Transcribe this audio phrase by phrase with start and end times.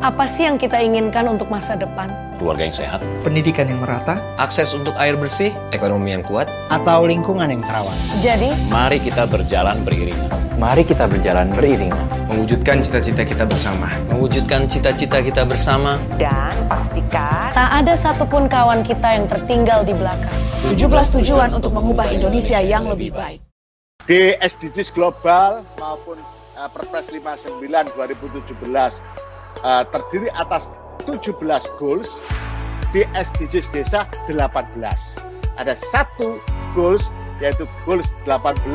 [0.00, 2.08] Apa sih yang kita inginkan untuk masa depan?
[2.40, 7.44] Keluarga yang sehat, pendidikan yang merata, akses untuk air bersih, ekonomi yang kuat, atau lingkungan
[7.44, 7.92] yang terawat.
[8.24, 10.32] Jadi, mari kita berjalan beriringan.
[10.56, 12.00] Mari kita berjalan beriringan.
[12.32, 13.92] Mewujudkan cita-cita kita bersama.
[14.08, 16.00] Mewujudkan cita-cita kita bersama.
[16.16, 20.32] Dan pastikan tak ada satupun kawan kita yang tertinggal di belakang.
[20.72, 23.44] 17 tujuan untuk mengubah Indonesia yang lebih baik.
[24.08, 26.16] Di SDGs global maupun
[26.56, 29.28] uh, Perpres 59 2017
[29.62, 30.68] uh, terdiri atas
[31.06, 31.36] 17
[31.80, 32.08] goals
[32.90, 34.76] di SDGs desa 18.
[35.58, 36.40] Ada satu
[36.74, 37.08] goals
[37.40, 38.66] yaitu goals 18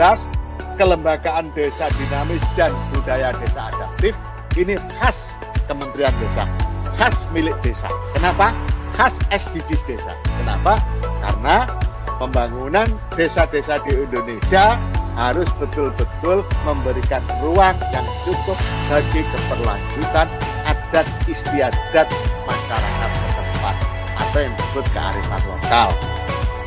[0.76, 4.12] kelembagaan desa dinamis dan budaya desa adaptif
[4.60, 5.36] ini khas
[5.66, 6.46] Kementerian Desa,
[6.94, 7.90] khas milik desa.
[8.14, 8.54] Kenapa?
[8.94, 10.14] Khas SDGs desa.
[10.38, 10.78] Kenapa?
[11.20, 11.66] Karena
[12.22, 12.88] pembangunan
[13.18, 14.78] desa-desa di Indonesia
[15.18, 18.56] harus betul-betul memberikan ruang yang cukup
[18.92, 20.28] bagi keberlanjutan
[20.96, 22.08] adat istiadat
[22.48, 23.76] masyarakat setempat
[24.16, 25.92] atau yang disebut kearifan lokal.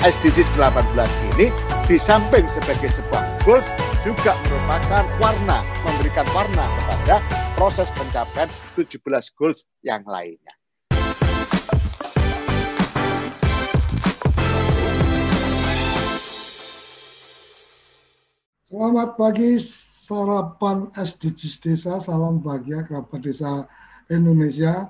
[0.05, 0.85] SDGs 18
[1.33, 1.49] ini
[1.89, 3.65] di samping sebagai sebuah goals
[4.05, 7.25] juga merupakan warna, memberikan warna kepada
[7.57, 9.01] proses pencapaian 17
[9.33, 10.53] goals yang lainnya.
[18.69, 23.65] Selamat pagi sarapan SDGs Desa, salam bahagia kerabat desa
[24.09, 24.89] Indonesia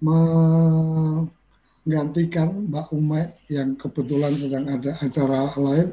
[0.00, 5.92] menggantikan Mbak Umay yang kebetulan sedang ada acara lain.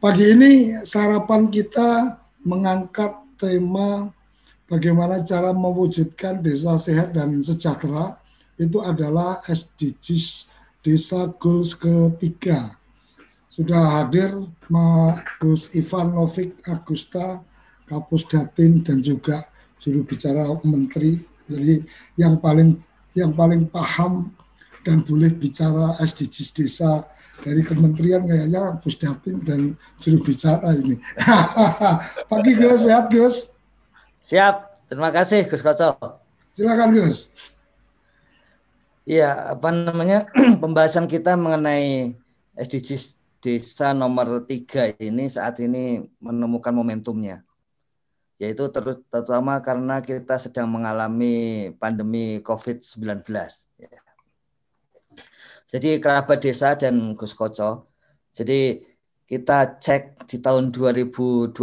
[0.00, 4.08] Pagi ini sarapan kita mengangkat tema
[4.64, 8.16] bagaimana cara mewujudkan desa sehat dan sejahtera
[8.56, 10.48] itu adalah SDGs
[10.80, 12.80] Desa Goals ketiga.
[13.52, 14.32] Sudah hadir
[15.36, 17.44] Gus Ivan Novik Agusta,
[17.84, 21.82] Kapus Datin dan juga juru bicara Menteri jadi
[22.14, 22.78] yang paling
[23.18, 24.30] yang paling paham
[24.86, 27.04] dan boleh bicara SDGs desa
[27.42, 30.96] dari kementerian kayaknya Pusdatin dan juru bicara ini.
[32.30, 33.52] Pagi Gus, sehat Gus?
[34.24, 35.96] Siap, terima kasih Gus Koco.
[36.54, 37.28] Silakan Gus.
[39.08, 40.28] Iya, apa namanya
[40.62, 42.14] pembahasan kita mengenai
[42.54, 47.40] SDGs desa nomor tiga ini saat ini menemukan momentumnya
[48.40, 53.20] yaitu terutama karena kita sedang mengalami pandemi COVID-19.
[53.76, 54.00] Ya.
[55.68, 57.92] Jadi kerabat desa dan Gus Koco,
[58.32, 58.80] jadi
[59.28, 61.54] kita cek di tahun 2020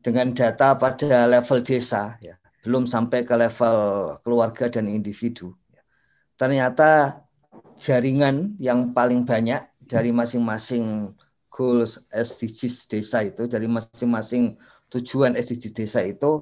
[0.00, 3.76] dengan data pada level desa, ya, belum sampai ke level
[4.22, 5.52] keluarga dan individu.
[5.74, 5.82] Ya.
[6.38, 7.20] Ternyata
[7.74, 11.12] jaringan yang paling banyak dari masing-masing
[11.50, 14.56] goals SDGs desa itu, dari masing-masing
[14.94, 16.40] tujuan SDGs desa itu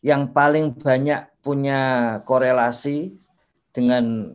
[0.00, 1.80] yang paling banyak punya
[2.22, 3.18] korelasi
[3.74, 4.34] dengan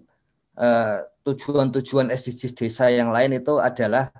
[0.59, 4.11] eh, tujuan-tujuan SDGs desa yang lain itu adalah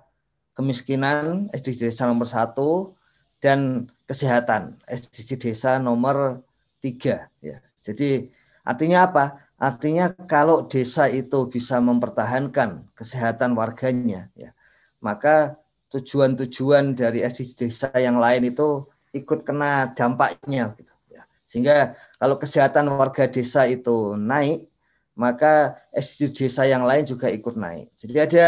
[0.56, 2.96] kemiskinan SDGs desa nomor satu
[3.44, 6.40] dan kesehatan SDGs desa nomor
[6.80, 7.60] tiga ya.
[7.84, 8.32] Jadi
[8.64, 9.26] artinya apa?
[9.60, 14.56] Artinya kalau desa itu bisa mempertahankan kesehatan warganya ya
[15.04, 15.60] maka
[15.92, 21.24] tujuan-tujuan dari SDGs desa yang lain itu ikut kena dampaknya gitu ya.
[21.46, 24.68] Sehingga kalau kesehatan warga desa itu naik,
[25.14, 27.94] maka SDG desa yang lain juga ikut naik.
[27.94, 28.48] Jadi ada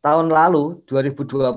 [0.00, 1.50] tahun lalu 2020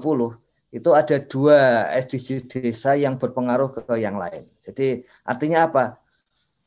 [0.74, 4.50] itu ada dua SDG desa yang berpengaruh ke yang lain.
[4.57, 6.01] Jadi artinya apa?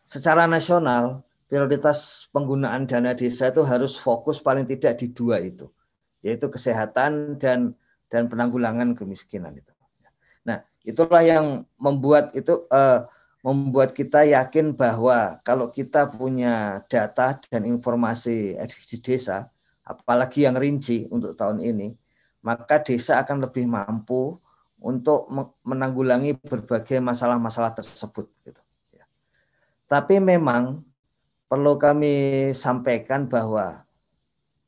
[0.07, 5.67] Secara nasional prioritas penggunaan dana desa itu harus fokus paling tidak di dua itu,
[6.23, 7.75] yaitu kesehatan dan
[8.07, 9.76] dan penanggulangan kemiskinan itu.
[10.87, 13.11] Itulah yang membuat itu uh,
[13.43, 19.51] membuat kita yakin bahwa kalau kita punya data dan informasi edukasi desa,
[19.83, 21.95] apalagi yang rinci untuk tahun ini,
[22.47, 24.39] maka desa akan lebih mampu
[24.79, 25.27] untuk
[25.67, 28.31] menanggulangi berbagai masalah-masalah tersebut.
[28.47, 28.63] Gitu.
[28.95, 29.07] Ya.
[29.91, 30.87] Tapi memang
[31.51, 33.87] perlu kami sampaikan bahwa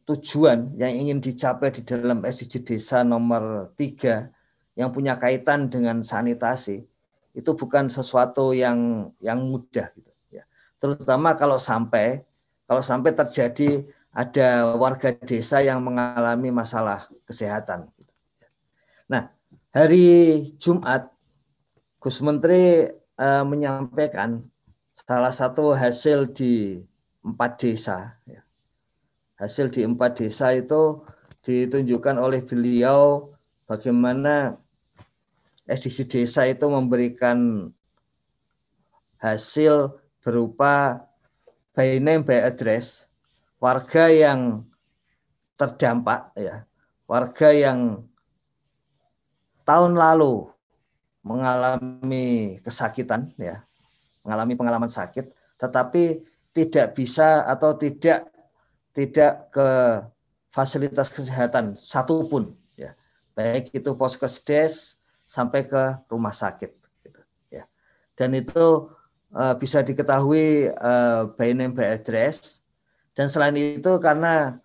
[0.06, 4.38] tujuan yang ingin dicapai di dalam SDG desa nomor 3
[4.79, 6.87] yang punya kaitan dengan sanitasi
[7.35, 10.47] itu bukan sesuatu yang yang mudah gitu ya.
[10.79, 12.23] Terutama kalau sampai
[12.71, 13.83] kalau sampai terjadi
[14.15, 17.91] ada warga desa yang mengalami masalah kesehatan.
[17.99, 18.15] Gitu.
[19.11, 19.35] Nah,
[19.75, 20.07] hari
[20.63, 21.11] Jumat
[21.99, 22.87] Gus Menteri
[23.19, 24.47] uh, menyampaikan
[24.95, 26.83] salah satu hasil di
[27.27, 28.15] empat desa.
[28.31, 28.47] Ya.
[29.43, 31.03] Hasil di empat desa itu
[31.43, 33.31] ditunjukkan oleh beliau
[33.71, 34.59] bagaimana
[35.69, 37.69] SDG desa itu memberikan
[39.20, 41.05] hasil berupa
[41.76, 43.06] by name by address.
[43.61, 44.65] Warga yang
[45.59, 46.62] terdampak ya,
[47.11, 48.06] warga yang
[49.67, 50.47] tahun lalu
[51.26, 53.67] mengalami kesakitan ya,
[54.23, 56.23] mengalami pengalaman sakit tetapi
[56.55, 58.31] tidak bisa atau tidak
[58.94, 59.69] tidak ke
[60.55, 62.94] fasilitas kesehatan satupun ya.
[63.35, 64.98] Baik itu poskesdes
[65.29, 66.73] sampai ke rumah sakit
[67.05, 67.21] gitu,
[67.53, 67.69] ya.
[68.17, 68.89] Dan itu
[69.37, 72.65] uh, bisa diketahui uh, by name by address.
[73.13, 74.57] Dan selain itu karena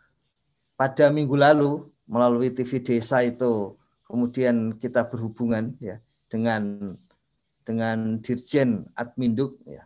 [0.79, 3.75] pada minggu lalu melalui TV desa itu
[4.07, 5.97] kemudian kita berhubungan ya
[6.29, 6.93] dengan
[7.67, 9.83] dengan Dirjen Adminduk ya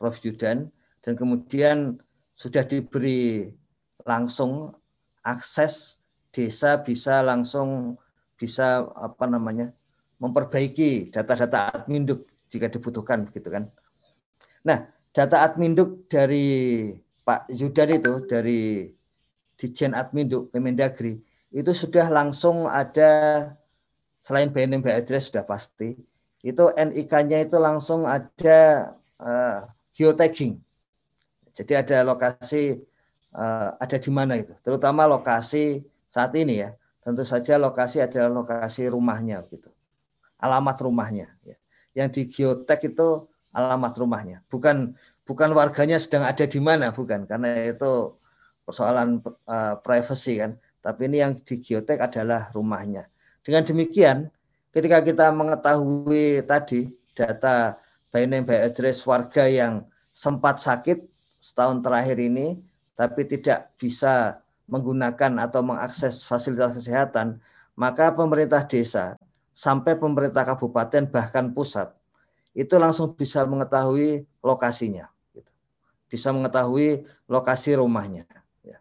[0.00, 0.18] Prof.
[0.22, 0.72] Yudan.
[1.06, 2.02] Dan kemudian
[2.34, 3.54] sudah diberi
[4.02, 4.74] langsung
[5.22, 6.02] akses
[6.34, 7.94] desa bisa langsung
[8.36, 9.72] bisa apa namanya
[10.22, 13.68] memperbaiki data-data adminduk jika dibutuhkan gitu kan.
[14.64, 16.88] Nah, data adminduk dari
[17.26, 18.86] Pak Zudan itu dari
[19.56, 21.18] Dijen Adminduk Kemendagri
[21.50, 23.50] itu sudah langsung ada
[24.20, 25.96] selain BNM address sudah pasti
[26.46, 30.62] itu NIK-nya itu langsung ada uh, geotagging.
[31.50, 32.78] Jadi ada lokasi
[33.34, 36.70] uh, ada di mana itu, terutama lokasi saat ini ya.
[37.02, 39.70] Tentu saja lokasi adalah lokasi rumahnya gitu.
[40.36, 41.56] Alamat rumahnya ya.
[41.96, 43.24] Yang di geotag itu
[43.56, 44.92] alamat rumahnya, bukan
[45.24, 48.12] bukan warganya sedang ada di mana, bukan karena itu
[48.68, 50.60] persoalan uh, privacy kan.
[50.84, 53.08] Tapi ini yang di geotag adalah rumahnya.
[53.40, 54.28] Dengan demikian,
[54.76, 57.80] ketika kita mengetahui tadi data
[58.12, 61.00] by name by address warga yang sempat sakit
[61.40, 62.60] setahun terakhir ini,
[62.92, 67.38] tapi tidak bisa menggunakan atau mengakses fasilitas kesehatan,
[67.78, 69.14] maka pemerintah desa
[69.56, 71.96] sampai pemerintah kabupaten bahkan pusat
[72.52, 75.48] itu langsung bisa mengetahui lokasinya, gitu.
[76.08, 78.28] bisa mengetahui lokasi rumahnya.
[78.64, 78.80] Ya.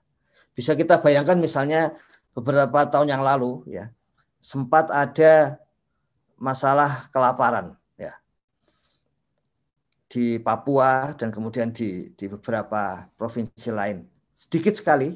[0.52, 1.96] Bisa kita bayangkan misalnya
[2.36, 3.92] beberapa tahun yang lalu ya
[4.44, 5.60] sempat ada
[6.36, 8.12] masalah kelaparan ya
[10.12, 14.04] di Papua dan kemudian di di beberapa provinsi lain
[14.36, 15.16] sedikit sekali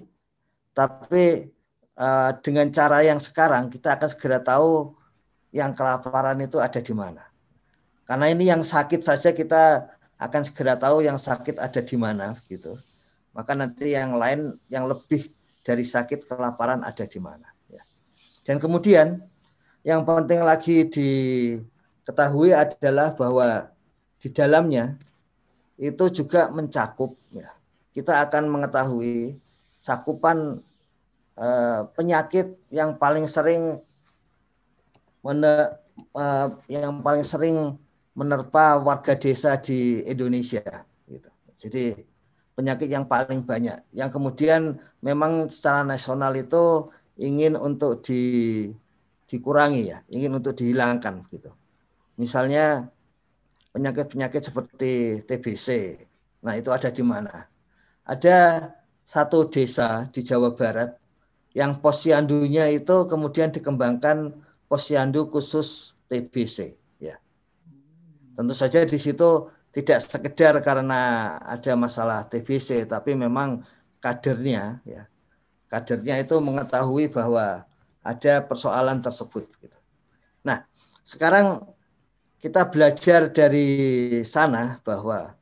[0.72, 1.52] tapi
[2.00, 4.96] uh, dengan cara yang sekarang kita akan segera tahu
[5.50, 7.26] yang kelaparan itu ada di mana.
[8.06, 12.78] Karena ini yang sakit saja kita akan segera tahu yang sakit ada di mana gitu.
[13.34, 15.30] Maka nanti yang lain yang lebih
[15.62, 17.46] dari sakit kelaparan ada di mana.
[17.70, 17.86] Ya.
[18.46, 19.22] Dan kemudian
[19.86, 23.70] yang penting lagi diketahui adalah bahwa
[24.20, 24.98] di dalamnya
[25.78, 27.54] itu juga mencakup ya.
[27.94, 29.38] Kita akan mengetahui
[29.80, 30.60] cakupan
[31.40, 33.80] Eh, penyakit yang paling sering
[35.26, 35.80] mene,
[36.16, 37.76] uh, yang paling sering
[38.16, 40.64] menerpa warga desa di Indonesia
[41.08, 41.30] gitu.
[41.56, 41.84] Jadi
[42.56, 48.22] penyakit yang paling banyak yang kemudian memang secara nasional itu ingin untuk di
[49.30, 51.54] dikurangi ya, ingin untuk dihilangkan gitu.
[52.18, 52.90] Misalnya
[53.72, 55.68] penyakit-penyakit seperti TBC.
[56.44, 57.46] Nah, itu ada di mana?
[58.04, 58.72] Ada
[59.06, 60.98] satu desa di Jawa Barat
[61.54, 64.34] yang posyandunya itu kemudian dikembangkan
[64.70, 67.18] posyandu khusus TBC ya.
[68.38, 73.66] Tentu saja di situ tidak sekedar karena ada masalah TBC tapi memang
[74.00, 75.10] kadernya ya.
[75.70, 77.66] Kadernya itu mengetahui bahwa
[78.06, 79.78] ada persoalan tersebut gitu.
[80.42, 80.66] Nah,
[81.04, 81.62] sekarang
[82.40, 83.68] kita belajar dari
[84.24, 85.36] sana bahwa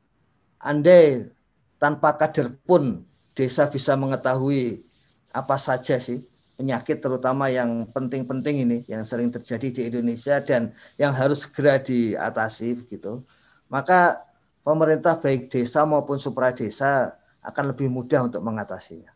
[0.58, 1.30] andai
[1.78, 3.06] tanpa kader pun
[3.38, 4.82] desa bisa mengetahui
[5.30, 6.26] apa saja sih
[6.58, 12.82] penyakit terutama yang penting-penting ini yang sering terjadi di Indonesia dan yang harus segera diatasi
[12.82, 13.22] begitu.
[13.70, 14.26] Maka
[14.66, 17.14] pemerintah baik desa maupun supra desa
[17.46, 19.14] akan lebih mudah untuk mengatasinya.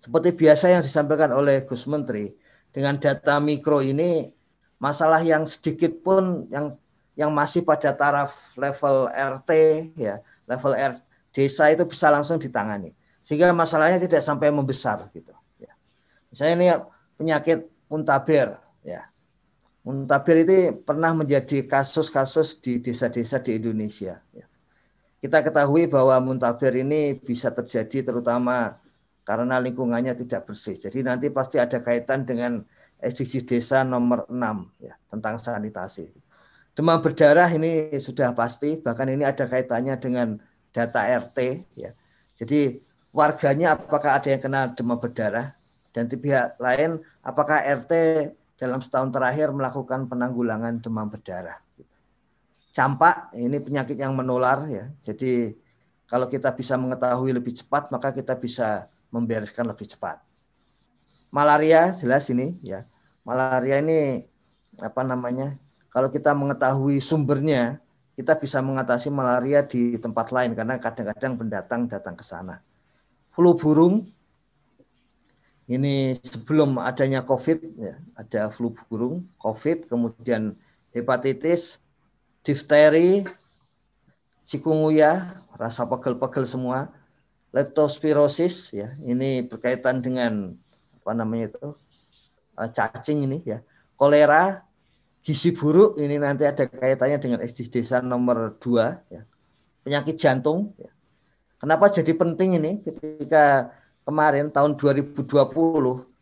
[0.00, 2.32] Seperti biasa yang disampaikan oleh Gus Menteri,
[2.72, 4.32] dengan data mikro ini
[4.80, 6.72] masalah yang sedikit pun yang
[7.12, 9.50] yang masih pada taraf level RT
[10.00, 10.96] ya, level R
[11.36, 12.96] desa itu bisa langsung ditangani.
[13.20, 15.36] Sehingga masalahnya tidak sampai membesar gitu.
[16.30, 16.66] Misalnya ini
[17.18, 18.56] penyakit muntaber
[18.86, 19.10] ya.
[19.82, 24.20] Muntaber itu pernah menjadi kasus-kasus di desa-desa di Indonesia.
[24.30, 24.46] Ya.
[25.20, 28.80] Kita ketahui bahwa muntaber ini bisa terjadi terutama
[29.24, 30.76] karena lingkungannya tidak bersih.
[30.80, 32.64] Jadi nanti pasti ada kaitan dengan
[33.00, 34.36] SDGs desa nomor 6
[34.80, 36.08] ya tentang sanitasi.
[36.72, 40.40] Demam berdarah ini sudah pasti, bahkan ini ada kaitannya dengan
[40.72, 41.38] data RT
[41.76, 41.90] ya.
[42.40, 42.80] Jadi
[43.12, 45.59] warganya apakah ada yang kena demam berdarah?
[45.90, 47.92] Dan di pihak lain apakah RT
[48.60, 51.58] dalam setahun terakhir melakukan penanggulangan demam berdarah.
[52.70, 54.86] Campak ini penyakit yang menular ya.
[55.02, 55.56] Jadi
[56.10, 60.18] Kalau kita bisa mengetahui lebih cepat, maka kita bisa membereskan lebih cepat.
[61.30, 62.82] Malaria jelas ini ya.
[63.22, 64.26] Malaria ini
[64.82, 65.54] apa namanya?
[65.94, 67.78] Kalau kita mengetahui sumbernya,
[68.18, 72.58] kita bisa mengatasi malaria di tempat lain karena kadang-kadang pendatang datang ke sana.
[73.30, 74.10] Flu burung
[75.70, 80.58] ini sebelum adanya COVID, ya, ada flu burung, COVID, kemudian
[80.90, 81.78] hepatitis,
[82.42, 83.22] difteri,
[84.42, 86.90] cikungunya, rasa pegel-pegel semua,
[87.54, 90.58] leptospirosis, ya, ini berkaitan dengan
[91.00, 91.66] apa namanya itu
[92.58, 93.62] eh, cacing ini, ya,
[93.94, 94.66] kolera,
[95.22, 99.22] gizi buruk, ini nanti ada kaitannya dengan SDGs desa nomor 2, ya,
[99.86, 100.74] penyakit jantung.
[100.82, 100.90] Ya.
[101.60, 103.70] Kenapa jadi penting ini ketika
[104.04, 105.26] kemarin tahun 2020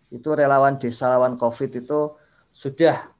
[0.09, 2.17] itu relawan desa lawan COVID itu
[2.53, 3.13] sudah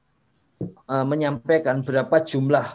[0.89, 2.65] uh, menyampaikan berapa jumlah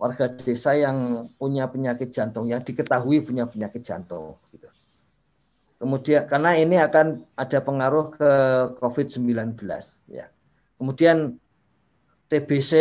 [0.00, 4.68] warga desa yang punya penyakit jantung yang diketahui punya penyakit jantung gitu.
[5.80, 8.30] Kemudian karena ini akan ada pengaruh ke
[8.80, 9.56] COVID-19
[10.12, 10.28] ya.
[10.76, 11.40] Kemudian
[12.28, 12.72] TBC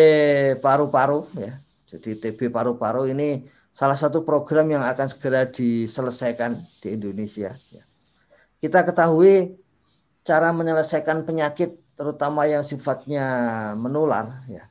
[0.60, 1.56] paru-paru ya.
[1.90, 7.89] Jadi TB paru-paru ini salah satu program yang akan segera diselesaikan di Indonesia ya
[8.60, 9.56] kita ketahui
[10.28, 13.26] cara menyelesaikan penyakit terutama yang sifatnya
[13.76, 14.70] menular ya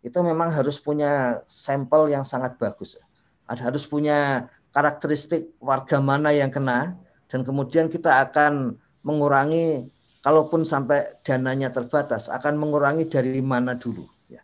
[0.00, 2.96] itu memang harus punya sampel yang sangat bagus.
[3.44, 6.96] Ada harus punya karakteristik warga mana yang kena
[7.28, 9.92] dan kemudian kita akan mengurangi
[10.24, 14.40] kalaupun sampai dananya terbatas akan mengurangi dari mana dulu ya.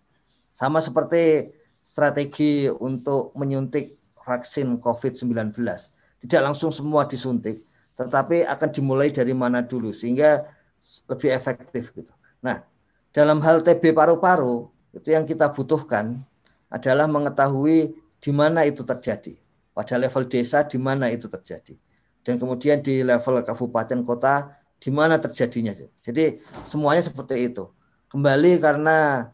[0.52, 5.56] Sama seperti strategi untuk menyuntik vaksin COVID-19
[6.26, 7.62] tidak langsung semua disuntik
[7.96, 10.44] tetapi akan dimulai dari mana dulu sehingga
[11.08, 12.12] lebih efektif gitu.
[12.44, 12.60] Nah,
[13.10, 16.20] dalam hal TB paru-paru itu yang kita butuhkan
[16.68, 19.34] adalah mengetahui di mana itu terjadi.
[19.72, 21.76] Pada level desa di mana itu terjadi.
[22.24, 25.72] Dan kemudian di level kabupaten kota di mana terjadinya.
[26.00, 27.68] Jadi semuanya seperti itu.
[28.12, 29.28] Kembali karena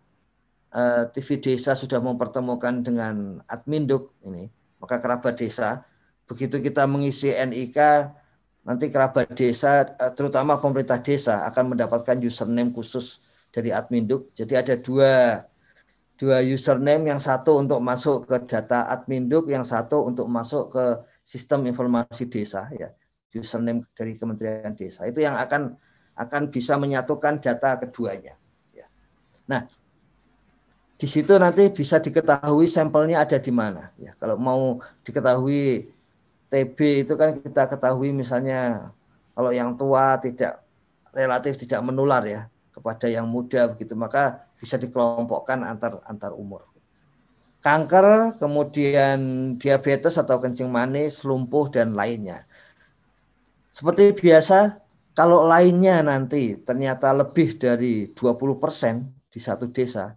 [0.70, 4.50] eh, TV desa sudah mempertemukan dengan adminduk ini,
[4.82, 5.86] maka kerabat desa
[6.26, 7.78] begitu kita mengisi NIK
[8.62, 13.18] nanti kerabat desa, eh, terutama pemerintah desa akan mendapatkan username khusus
[13.50, 14.30] dari adminduk.
[14.32, 15.44] Jadi ada dua
[16.16, 20.84] dua username, yang satu untuk masuk ke data adminduk, yang satu untuk masuk ke
[21.26, 22.90] sistem informasi desa ya.
[23.32, 25.72] Username dari Kementerian Desa itu yang akan
[26.20, 28.36] akan bisa menyatukan data keduanya.
[28.76, 28.92] Ya.
[29.48, 29.64] Nah,
[31.00, 33.88] di situ nanti bisa diketahui sampelnya ada di mana.
[33.96, 35.88] Ya, kalau mau diketahui
[36.52, 38.92] TB itu kan kita ketahui misalnya
[39.32, 40.60] kalau yang tua tidak
[41.16, 46.68] relatif tidak menular ya kepada yang muda begitu maka bisa dikelompokkan antar antar umur.
[47.62, 52.42] Kanker, kemudian diabetes atau kencing manis, lumpuh dan lainnya.
[53.70, 54.82] Seperti biasa,
[55.14, 60.10] kalau lainnya nanti ternyata lebih dari 20% di satu desa,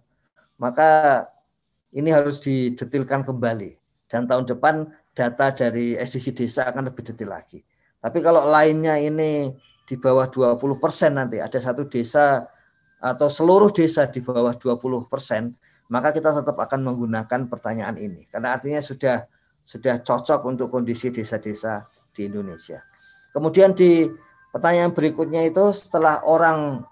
[0.57, 1.21] maka
[1.93, 3.77] ini harus didetilkan kembali.
[4.09, 7.63] Dan tahun depan data dari SDC desa akan lebih detail lagi.
[8.03, 9.50] Tapi kalau lainnya ini
[9.88, 10.67] di bawah 20%
[11.15, 12.43] nanti ada satu desa
[13.00, 15.07] atau seluruh desa di bawah 20%,
[15.89, 19.25] maka kita tetap akan menggunakan pertanyaan ini karena artinya sudah
[19.65, 22.84] sudah cocok untuk kondisi desa-desa di Indonesia.
[23.34, 24.05] Kemudian di
[24.53, 26.86] pertanyaan berikutnya itu setelah orang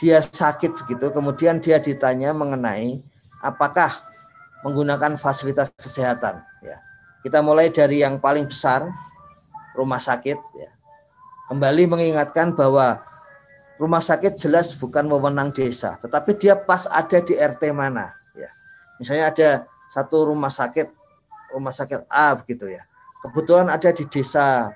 [0.00, 3.04] dia sakit begitu, kemudian dia ditanya mengenai
[3.44, 3.92] apakah
[4.64, 6.51] menggunakan fasilitas kesehatan
[7.22, 8.90] kita mulai dari yang paling besar,
[9.78, 10.38] rumah sakit.
[10.58, 10.70] Ya.
[11.48, 13.00] Kembali mengingatkan bahwa
[13.78, 18.10] rumah sakit jelas bukan wewenang desa, tetapi dia pas ada di RT mana.
[18.34, 18.50] Ya.
[18.98, 19.48] Misalnya ada
[19.90, 20.90] satu rumah sakit,
[21.54, 22.82] rumah sakit A begitu ya.
[23.22, 24.74] Kebetulan ada di desa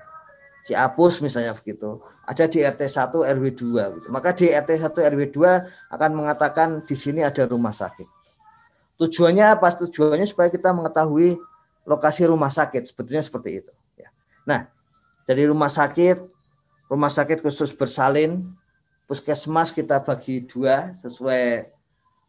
[0.67, 2.03] Ciapus misalnya begitu.
[2.27, 4.07] Ada di RT 1 RW 2 gitu.
[4.11, 8.03] Maka di RT 1 RW 2 akan mengatakan di sini ada rumah sakit.
[8.99, 9.71] Tujuannya apa?
[9.79, 11.39] Tujuannya supaya kita mengetahui
[11.87, 14.11] lokasi rumah sakit sebetulnya seperti itu ya.
[14.43, 14.67] Nah,
[15.23, 16.19] dari rumah sakit
[16.91, 18.51] rumah sakit khusus bersalin
[19.07, 21.71] puskesmas kita bagi dua sesuai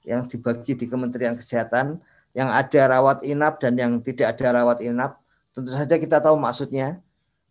[0.07, 1.99] yang dibagi di Kementerian Kesehatan.
[2.37, 5.19] Yang ada rawat inap dan yang tidak ada rawat inap.
[5.51, 7.03] Tentu saja kita tahu maksudnya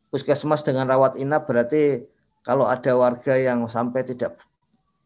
[0.08, 2.08] puskesmas dengan rawat inap berarti
[2.48, 4.40] kalau ada warga yang sampai tidak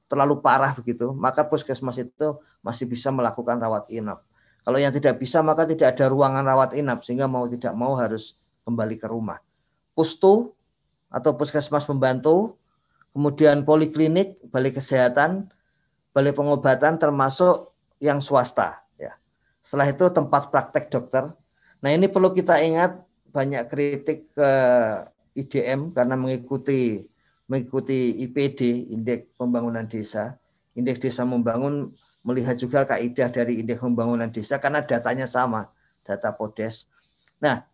[0.05, 4.21] terlalu parah begitu maka puskesmas itu masih bisa melakukan rawat inap
[4.61, 8.37] kalau yang tidak bisa maka tidak ada ruangan rawat inap sehingga mau tidak mau harus
[8.65, 9.41] kembali ke rumah.
[9.97, 10.53] Pustu
[11.11, 12.55] atau puskesmas pembantu,
[13.11, 15.49] kemudian poliklinik, balai kesehatan,
[16.13, 19.17] balai pengobatan termasuk yang swasta ya.
[19.65, 21.33] Setelah itu tempat praktek dokter.
[21.81, 23.01] Nah, ini perlu kita ingat
[23.33, 24.51] banyak kritik ke
[25.33, 27.09] IDM karena mengikuti
[27.51, 30.39] mengikuti IPD, Indeks Pembangunan Desa.
[30.71, 31.91] Indeks Desa Membangun
[32.21, 35.69] melihat juga kaidah dari Indeks Pembangunan Desa karena datanya sama,
[36.05, 36.89] data Podes.
[37.41, 37.65] Nah,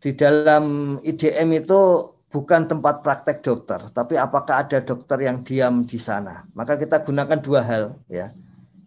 [0.00, 1.80] di dalam IDM itu
[2.32, 6.44] bukan tempat praktek dokter, tapi apakah ada dokter yang diam di sana?
[6.56, 8.32] Maka kita gunakan dua hal ya.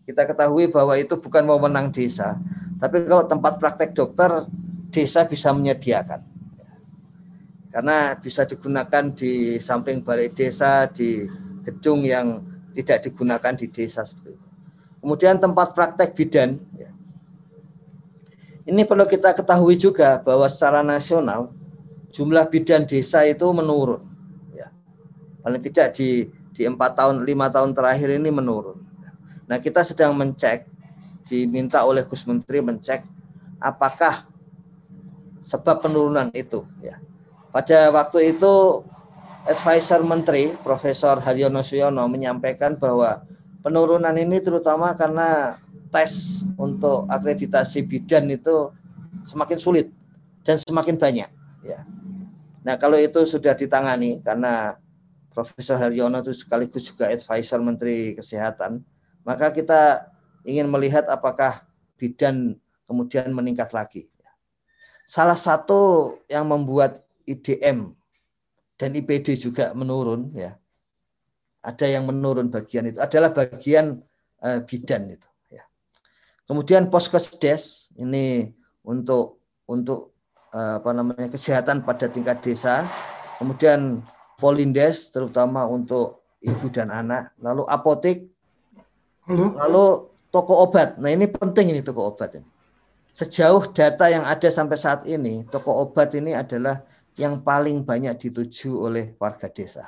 [0.09, 2.37] Kita ketahui bahwa itu bukan wewenang desa,
[2.81, 4.49] tapi kalau tempat praktek dokter
[4.89, 6.25] desa bisa menyediakan
[7.69, 11.29] karena bisa digunakan di samping balai desa di
[11.61, 12.41] gedung yang
[12.79, 14.47] tidak digunakan di desa seperti itu.
[15.03, 16.59] Kemudian tempat praktek bidan.
[16.79, 16.91] Ya.
[18.63, 21.51] Ini perlu kita ketahui juga bahwa secara nasional
[22.15, 24.07] jumlah bidan desa itu menurun.
[24.55, 24.71] Ya.
[25.43, 28.79] Paling tidak di di empat tahun lima tahun terakhir ini menurun.
[29.47, 30.67] Nah kita sedang mencek,
[31.27, 33.03] diminta oleh Gus Menteri mencek
[33.59, 34.27] apakah
[35.43, 36.63] sebab penurunan itu.
[36.83, 36.99] Ya
[37.49, 38.85] pada waktu itu
[39.47, 43.23] advisor menteri Profesor Haryono Suyono menyampaikan bahwa
[43.63, 48.73] penurunan ini terutama karena tes untuk akreditasi bidan itu
[49.23, 49.87] semakin sulit
[50.43, 51.29] dan semakin banyak
[51.63, 51.79] ya.
[52.59, 54.75] Nah, kalau itu sudah ditangani karena
[55.31, 58.83] Profesor Haryono itu sekaligus juga advisor Menteri Kesehatan,
[59.23, 60.11] maka kita
[60.43, 61.63] ingin melihat apakah
[61.95, 64.11] bidan kemudian meningkat lagi.
[65.07, 67.98] Salah satu yang membuat IDM
[68.79, 70.55] dan IPD juga menurun ya.
[71.59, 73.99] Ada yang menurun bagian itu adalah bagian
[74.39, 75.67] uh, bidan itu ya.
[76.47, 78.55] Kemudian poskesdes ini
[78.87, 80.15] untuk untuk
[80.55, 82.87] uh, apa namanya kesehatan pada tingkat desa.
[83.35, 83.99] Kemudian
[84.39, 88.31] polindes terutama untuk ibu dan anak, lalu apotek,
[89.27, 89.51] Halo?
[89.59, 89.85] lalu
[90.31, 90.95] toko obat.
[90.95, 92.47] Nah ini penting ini toko obat ini.
[93.11, 96.79] Sejauh data yang ada sampai saat ini, toko obat ini adalah
[97.17, 99.87] yang paling banyak dituju oleh warga desa.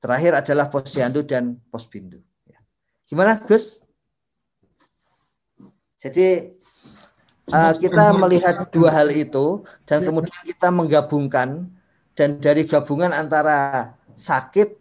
[0.00, 2.22] Terakhir adalah posyandu dan posbindu.
[2.48, 2.58] Ya.
[3.04, 3.84] Gimana Gus?
[6.00, 6.56] Jadi
[7.52, 11.68] uh, kita melihat dua hal itu dan kemudian kita menggabungkan
[12.16, 14.80] dan dari gabungan antara sakit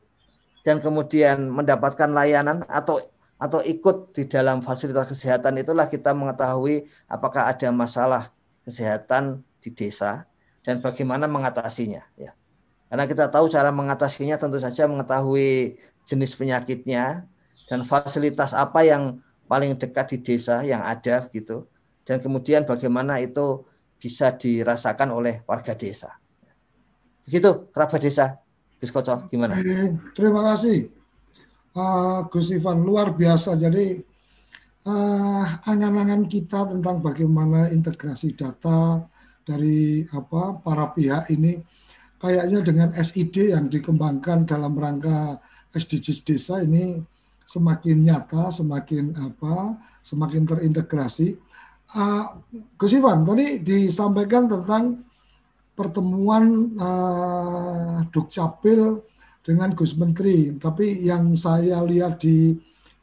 [0.63, 3.03] dan kemudian mendapatkan layanan atau
[3.39, 8.35] atau ikut di dalam fasilitas kesehatan itulah kita mengetahui apakah ada masalah
[8.67, 10.28] kesehatan di desa
[10.63, 12.35] dan bagaimana mengatasinya ya.
[12.89, 15.77] Karena kita tahu cara mengatasinya tentu saja mengetahui
[16.09, 17.29] jenis penyakitnya
[17.69, 21.69] dan fasilitas apa yang paling dekat di desa yang ada gitu
[22.09, 23.61] dan kemudian bagaimana itu
[24.01, 26.17] bisa dirasakan oleh warga desa.
[27.29, 28.41] Begitu kerabat desa.
[28.81, 29.59] Gus Koco, gimana?
[30.17, 30.89] Terima kasih.
[31.75, 33.59] Uh, Gus Ivan luar biasa.
[33.59, 34.01] Jadi
[34.89, 39.05] uh, angan-angan kita tentang bagaimana integrasi data,
[39.49, 41.57] dari apa para pihak ini
[42.21, 45.41] kayaknya dengan SID yang dikembangkan dalam rangka
[45.73, 47.01] SDGs desa ini
[47.49, 49.73] semakin nyata, semakin apa,
[50.05, 51.33] semakin terintegrasi.
[51.89, 52.38] Uh,
[52.77, 55.01] Gus Ivan tadi disampaikan tentang
[55.73, 59.01] pertemuan uh, Dukcapil
[59.41, 62.53] dengan Gus Menteri, tapi yang saya lihat di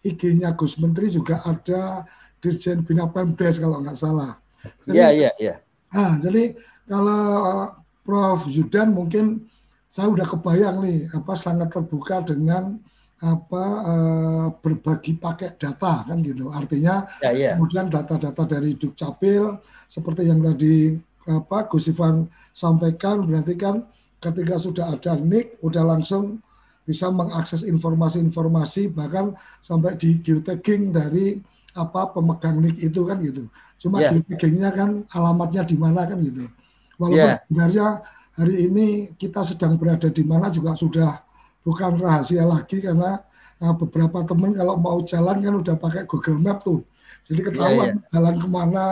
[0.06, 2.06] IG-nya Gus Menteri juga ada
[2.38, 4.38] Dirjen Bina Pemdes kalau nggak salah.
[4.86, 5.54] Iya, iya, iya.
[5.92, 6.54] Nah, jadi
[6.86, 7.68] kalau uh,
[8.06, 9.46] Prof Zudan mungkin
[9.86, 12.78] saya udah kebayang nih apa sangat terbuka dengan
[13.16, 16.52] apa uh, berbagi paket data kan gitu.
[16.52, 17.50] Artinya ya, ya.
[17.56, 19.56] kemudian data-data dari Dukcapil
[19.88, 20.94] seperti yang tadi
[21.26, 23.82] apa Gus Ivan sampaikan berarti kan
[24.22, 26.38] ketika sudah ada NIK udah langsung
[26.86, 31.34] bisa mengakses informasi-informasi bahkan sampai di geotagging dari
[31.76, 33.42] apa pemegang NIK itu kan gitu.
[33.76, 34.16] Cuma yeah.
[34.16, 36.48] geotaggingnya kan alamatnya di mana kan gitu.
[36.96, 37.40] Walaupun yeah.
[37.44, 37.86] sebenarnya
[38.32, 38.86] hari ini
[39.20, 41.20] kita sedang berada di mana juga sudah
[41.60, 43.20] bukan rahasia lagi karena
[43.60, 46.80] nah, beberapa teman kalau mau jalan kan udah pakai Google Map tuh.
[47.26, 48.10] Jadi ketahuan yeah, yeah.
[48.16, 48.84] jalan ke mana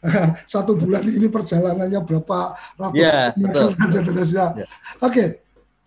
[0.52, 2.38] satu bulan ini perjalanannya berapa
[2.80, 4.46] ratus yeah, meter dan seterusnya.
[4.64, 4.68] Yeah.
[5.04, 5.28] Oke, okay.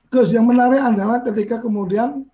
[0.09, 2.25] Gus yang menarik adalah ketika kemudian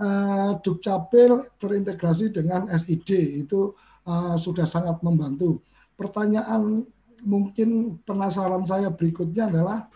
[0.00, 3.74] uh, Dukcapil terintegrasi dengan SID itu
[4.08, 5.62] uh, sudah sangat membantu.
[5.94, 6.82] Pertanyaan
[7.24, 9.88] mungkin penasaran saya berikutnya adalah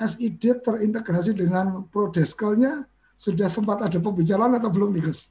[0.00, 2.88] SID terintegrasi dengan Prodeskelnya
[3.20, 5.28] sudah sempat ada pembicaraan atau belum nih Gus?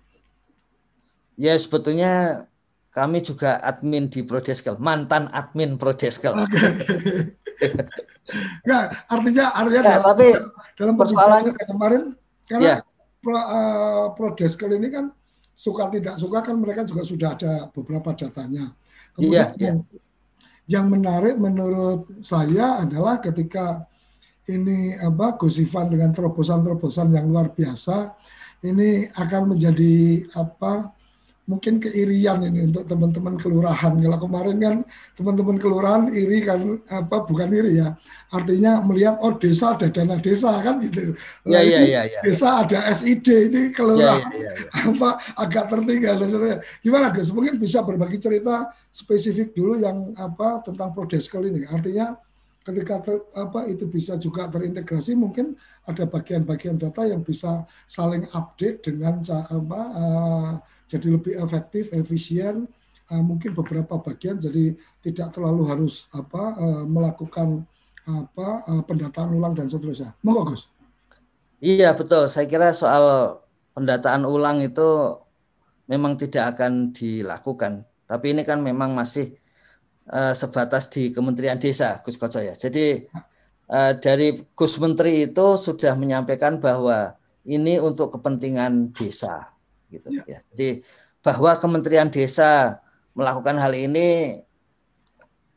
[1.40, 2.46] Ya sebetulnya
[2.94, 6.38] kami juga admin di Prodeskel, mantan admin Prodeskel.
[6.38, 7.34] Okay.
[8.70, 10.28] ya, artinya artinya ya, dalam, tapi
[10.78, 12.02] dalam persoalannya kemarin
[12.46, 12.76] karena ya.
[13.20, 15.12] Pro, uh, Prodeskel ini kan
[15.60, 18.72] suka tidak suka kan mereka juga sudah ada beberapa datanya.
[19.12, 19.78] Kemudian iya, yang,
[20.70, 23.84] yang menarik menurut saya adalah ketika
[24.50, 28.16] ini apa Gus Ivan dengan terobosan-terobosan yang luar biasa
[28.66, 30.96] ini akan menjadi apa
[31.50, 33.98] mungkin keirian ini untuk teman-teman kelurahan.
[33.98, 34.76] Kalau kemarin kan
[35.18, 37.98] teman-teman kelurahan iri kan apa bukan iri ya.
[38.30, 41.18] Artinya melihat oh desa ada dana desa kan gitu.
[41.50, 44.94] Nah, ya, ya, ya, Desa ada SID ini kelurahan ya, ya, ya, ya.
[44.94, 45.10] apa
[45.42, 46.16] agak tertinggal.
[46.86, 47.34] Gimana Gus?
[47.34, 51.66] Mungkin bisa berbagi cerita spesifik dulu yang apa tentang Prodeskel ini.
[51.66, 52.14] Artinya
[52.62, 55.58] ketika ter, apa itu bisa juga terintegrasi mungkin
[55.90, 60.54] ada bagian-bagian data yang bisa saling update dengan apa uh,
[60.90, 62.66] jadi lebih efektif, efisien.
[63.10, 67.66] Uh, mungkin beberapa bagian jadi tidak terlalu harus apa uh, melakukan
[68.06, 70.14] apa uh, pendataan ulang dan seterusnya.
[70.22, 70.70] Monggo Gus.
[71.62, 72.30] Iya betul.
[72.30, 73.38] Saya kira soal
[73.74, 75.18] pendataan ulang itu
[75.90, 77.86] memang tidak akan dilakukan.
[78.06, 79.38] Tapi ini kan memang masih
[80.10, 82.54] uh, sebatas di Kementerian Desa, Gus Koco ya.
[82.54, 83.10] Jadi
[83.74, 89.50] uh, dari Gus Menteri itu sudah menyampaikan bahwa ini untuk kepentingan desa
[89.92, 90.24] gitu ya.
[90.26, 90.40] ya.
[90.54, 90.86] Jadi
[91.20, 92.80] bahwa Kementerian Desa
[93.18, 94.40] melakukan hal ini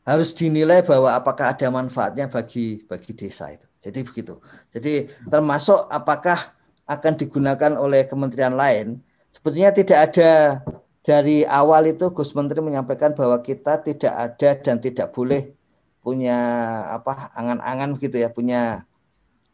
[0.03, 3.63] harus dinilai bahwa apakah ada manfaatnya bagi bagi desa itu.
[3.79, 4.35] Jadi begitu.
[4.75, 6.35] Jadi termasuk apakah
[6.83, 8.99] akan digunakan oleh kementerian lain.
[9.31, 10.31] Sebetulnya tidak ada
[11.03, 15.55] dari awal itu Gus Menteri menyampaikan bahwa kita tidak ada dan tidak boleh
[16.03, 16.35] punya
[16.91, 18.83] apa angan-angan gitu ya, punya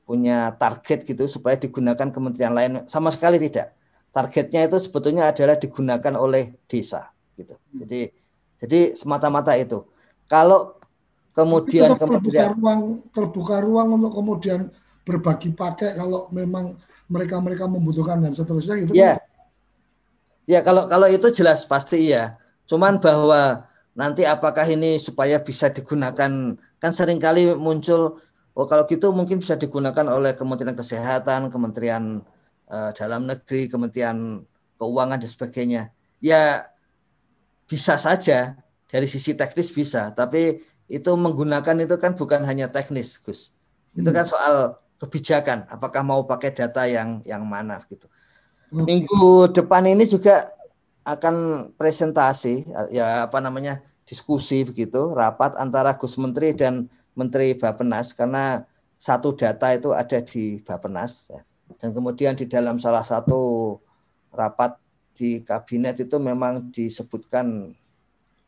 [0.10, 3.78] punya target gitu supaya digunakan kementerian lain sama sekali tidak
[4.10, 7.56] targetnya itu sebetulnya adalah digunakan oleh desa gitu.
[7.74, 8.10] Jadi
[8.60, 9.86] jadi semata-mata itu.
[10.30, 10.78] Kalau
[11.32, 12.82] kemudian terbuka ruang
[13.16, 14.70] terbuka ruang untuk kemudian
[15.08, 16.76] berbagi pakai kalau memang
[17.10, 18.94] mereka-mereka membutuhkan dan seterusnya gitu.
[18.94, 19.18] Ya.
[20.50, 22.38] Ya kalau kalau itu jelas pasti ya.
[22.70, 23.66] Cuman bahwa
[23.98, 28.22] nanti apakah ini supaya bisa digunakan kan sering kali muncul
[28.54, 32.22] oh kalau gitu mungkin bisa digunakan oleh Kementerian Kesehatan, Kementerian
[32.70, 34.46] uh, dalam negeri, Kementerian
[34.80, 35.84] Keuangan dan sebagainya.
[36.24, 36.70] Ya
[37.68, 38.56] bisa saja
[38.90, 43.54] dari sisi teknis bisa, tapi itu menggunakan itu kan bukan hanya teknis, Gus.
[43.94, 44.32] Itu kan hmm.
[44.32, 44.56] soal
[44.98, 48.10] kebijakan, apakah mau pakai data yang yang mana gitu.
[48.70, 50.50] Minggu depan ini juga
[51.10, 51.36] akan
[51.74, 56.86] presentasi ya apa namanya diskusi begitu rapat antara Gus Menteri dan
[57.18, 58.62] Menteri Bapenas karena
[59.02, 61.42] satu data itu ada di Bapenas ya
[61.78, 63.76] dan kemudian di dalam salah satu
[64.34, 64.80] rapat
[65.14, 67.76] di kabinet itu memang disebutkan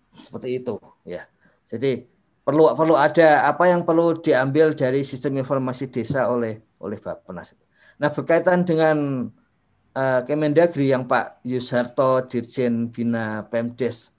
[0.10, 1.28] seperti itu ya
[1.70, 2.08] jadi
[2.42, 7.54] perlu perlu ada apa yang perlu diambil dari sistem informasi desa oleh oleh Bappenas.
[8.02, 9.30] Nah berkaitan dengan
[9.94, 14.12] uh, Kemendagri yang Pak Yusharto Dirjen Bina Pemdes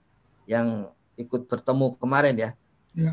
[0.47, 0.89] yang
[1.19, 2.51] ikut bertemu kemarin ya.
[2.95, 3.13] ya.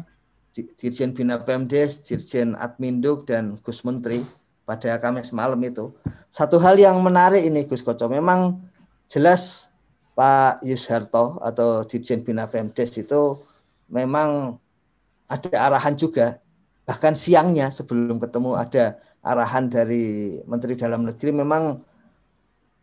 [0.54, 4.22] Dirjen Bina Pemdes, Dirjen Adminduk dan Gus Menteri
[4.70, 5.90] pada Kamis malam itu.
[6.30, 8.62] Satu hal yang menarik ini Gus Koco, memang
[9.10, 9.74] jelas
[10.14, 13.42] Pak Yusharto atau Dirjen Bina Pemdes itu
[13.90, 14.62] memang
[15.26, 16.38] ada arahan juga,
[16.86, 21.82] bahkan siangnya sebelum ketemu ada arahan dari Menteri Dalam Negeri memang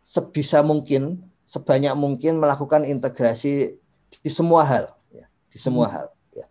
[0.03, 3.79] sebisa mungkin, sebanyak mungkin melakukan integrasi
[4.19, 5.95] di semua hal, ya, di semua hmm.
[5.95, 6.07] hal.
[6.35, 6.47] Ya.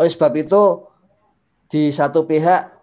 [0.00, 0.88] Oleh sebab itu
[1.68, 2.81] di satu pihak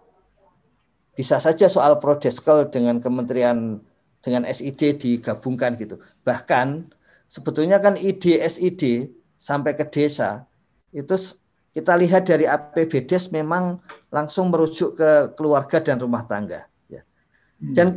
[1.14, 3.82] bisa saja soal prodeskel dengan kementerian
[4.20, 5.98] dengan SID digabungkan gitu.
[6.24, 6.92] Bahkan
[7.26, 10.44] sebetulnya kan ide SID sampai ke desa
[10.92, 11.16] itu
[11.70, 13.78] kita lihat dari APBDes memang
[14.10, 17.02] langsung merujuk ke keluarga dan rumah tangga ya.
[17.62, 17.74] Hmm.
[17.74, 17.88] Dan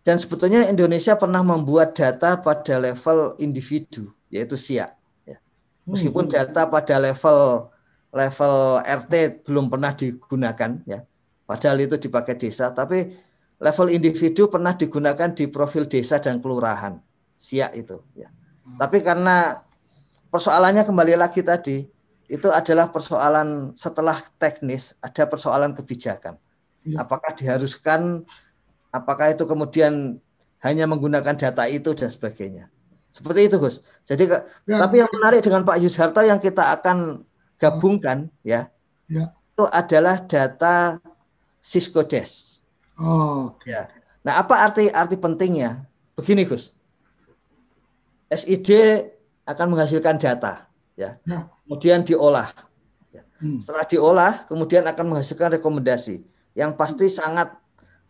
[0.00, 4.90] dan sebetulnya Indonesia pernah membuat data pada level individu yaitu SIA
[5.28, 5.38] ya.
[5.84, 6.34] Meskipun hmm.
[6.34, 7.70] data pada level
[8.10, 11.06] level RT belum pernah digunakan ya
[11.50, 13.10] Padahal itu dipakai desa, tapi
[13.58, 17.02] level individu pernah digunakan di profil desa dan kelurahan.
[17.42, 17.98] Siak itu.
[18.14, 18.30] Ya.
[18.78, 19.58] Tapi karena
[20.30, 21.90] persoalannya kembali lagi tadi,
[22.30, 26.38] itu adalah persoalan setelah teknis, ada persoalan kebijakan.
[26.86, 27.02] Ya.
[27.02, 28.22] Apakah diharuskan,
[28.94, 30.22] apakah itu kemudian
[30.62, 32.70] hanya menggunakan data itu dan sebagainya.
[33.10, 33.82] Seperti itu Gus.
[34.06, 34.30] Jadi
[34.70, 34.86] ya.
[34.86, 37.26] tapi yang menarik dengan Pak Yusharto yang kita akan
[37.58, 38.70] gabungkan ya,
[39.10, 39.34] ya.
[39.34, 41.02] itu adalah data
[41.60, 42.60] Cisco Des.
[43.00, 43.76] Oh, okay.
[43.76, 43.88] ya.
[44.20, 45.84] Nah, apa arti arti pentingnya?
[46.16, 46.76] Begini, Gus.
[48.28, 48.68] SID
[49.48, 51.16] akan menghasilkan data, ya.
[51.24, 51.48] Nah.
[51.64, 52.52] Kemudian diolah.
[53.10, 53.24] Ya.
[53.40, 53.64] Hmm.
[53.64, 56.20] Setelah diolah, kemudian akan menghasilkan rekomendasi
[56.54, 57.16] yang pasti hmm.
[57.16, 57.48] sangat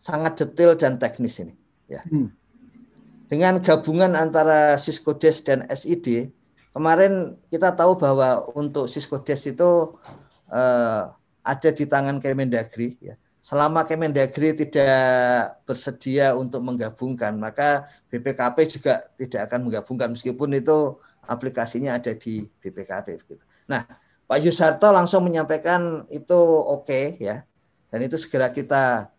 [0.01, 1.55] sangat detail dan teknis ini,
[1.87, 2.03] ya.
[2.09, 2.33] Hmm.
[3.31, 6.35] Dengan gabungan antara Cisco Des dan SID,
[6.75, 9.95] kemarin kita tahu bahwa untuk Cisco Des itu
[10.51, 11.03] uh,
[11.41, 13.15] ada di tangan Kemendagri ya.
[13.41, 21.97] Selama Kemendagri tidak bersedia untuk menggabungkan, maka BPKP juga tidak akan menggabungkan meskipun itu aplikasinya
[21.97, 23.17] ada di BPKP.
[23.65, 23.89] Nah,
[24.29, 27.41] Pak Yusarto langsung menyampaikan itu oke okay, ya.
[27.89, 29.09] Dan itu segera kita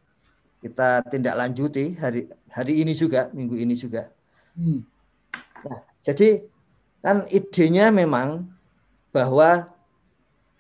[0.62, 4.14] kita tindak lanjuti hari hari ini juga, minggu ini juga.
[4.54, 4.86] Hmm.
[5.66, 6.46] Nah, jadi
[7.02, 8.46] kan idenya memang
[9.10, 9.66] bahwa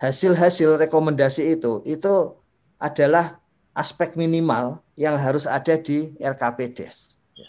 [0.02, 2.34] hasil-hasil rekomendasi itu itu
[2.82, 3.41] adalah
[3.72, 7.16] aspek minimal yang harus ada di RKP Des.
[7.36, 7.48] Ya.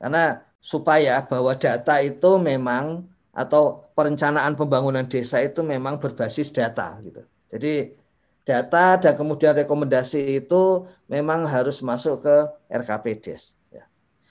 [0.00, 0.24] Karena
[0.58, 7.22] supaya bahwa data itu memang atau perencanaan pembangunan desa itu memang berbasis data gitu.
[7.48, 7.94] Jadi
[8.42, 12.36] data dan kemudian rekomendasi itu memang harus masuk ke
[12.72, 13.42] RKP Des.
[13.68, 13.84] Ya.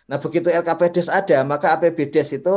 [0.10, 2.55] Nah begitu RKP Des ada maka APB Des itu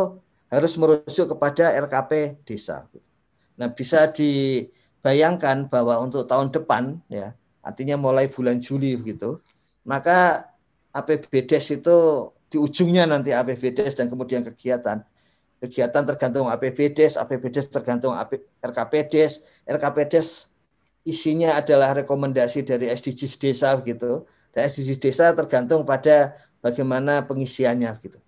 [0.50, 2.84] harus merujuk kepada RKP desa.
[2.90, 3.06] Gitu.
[3.54, 9.40] Nah bisa dibayangkan bahwa untuk tahun depan ya artinya mulai bulan Juli begitu
[9.84, 10.50] maka
[10.90, 11.98] APB Des itu
[12.50, 15.06] di ujungnya nanti APBDes dan kemudian kegiatan.
[15.60, 18.16] Kegiatan tergantung APBDes, APBDes tergantung
[18.64, 20.50] RKPDes, RKPDes
[21.06, 24.26] isinya adalah rekomendasi dari SDGs desa gitu.
[24.50, 28.18] Dan SDGs desa tergantung pada bagaimana pengisiannya gitu.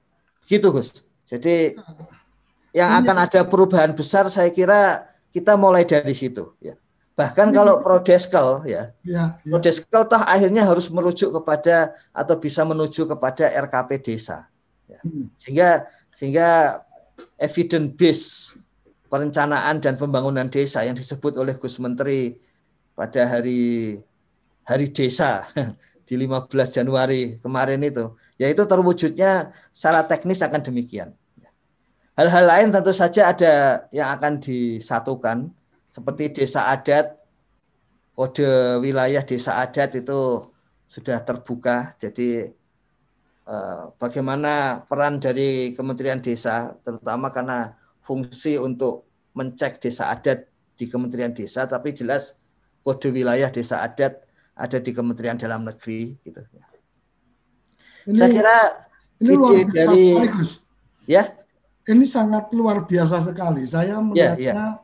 [0.47, 1.03] Gitu Gus.
[1.27, 1.75] Jadi
[2.71, 6.79] yang akan ada perubahan besar saya kira kita mulai dari situ ya.
[7.13, 9.53] Bahkan kalau prodeskel ya, ya, ya.
[9.53, 14.49] prodeskel toh akhirnya harus merujuk kepada atau bisa menuju kepada RKP desa.
[14.89, 14.97] Ya.
[15.05, 15.29] Hmm.
[15.37, 15.85] Sehingga
[16.17, 16.81] sehingga
[17.37, 18.27] evidence base
[19.13, 22.33] perencanaan dan pembangunan desa yang disebut oleh Gus Menteri
[22.97, 24.01] pada hari
[24.65, 25.45] hari desa
[26.09, 31.13] di 15 Januari kemarin itu, yaitu terwujudnya secara teknis akan demikian.
[32.17, 35.49] Hal-hal lain tentu saja ada yang akan disatukan
[35.93, 37.21] seperti desa adat,
[38.17, 40.49] kode wilayah desa adat itu
[40.89, 41.93] sudah terbuka.
[42.01, 42.49] Jadi
[43.45, 49.05] eh, bagaimana peran dari Kementerian Desa, terutama karena fungsi untuk
[49.37, 50.49] mencek desa adat
[50.81, 52.41] di Kementerian Desa, tapi jelas
[52.83, 54.25] kode wilayah desa adat
[54.57, 56.41] ada di Kementerian Dalam Negeri gitu.
[58.09, 58.59] Ini, Saya kira
[59.23, 60.05] ini luar dari
[61.07, 61.23] ya
[61.87, 63.63] ini sangat luar biasa sekali.
[63.63, 64.82] Saya melihatnya ya, ya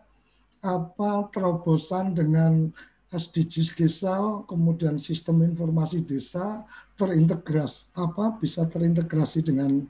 [0.69, 2.69] apa terobosan dengan
[3.09, 6.61] SDGs desa, kemudian sistem informasi desa
[6.93, 9.81] terintegrasi apa bisa terintegrasi dengan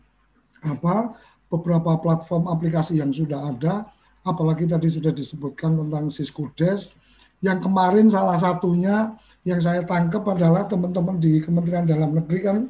[0.63, 1.19] apa
[1.51, 3.91] beberapa platform aplikasi yang sudah ada,
[4.23, 6.95] apalagi tadi sudah disebutkan tentang Siskudes.
[7.39, 9.15] Yang kemarin salah satunya
[9.47, 12.67] yang saya tangkap adalah teman-teman di Kementerian Dalam Negeri kan.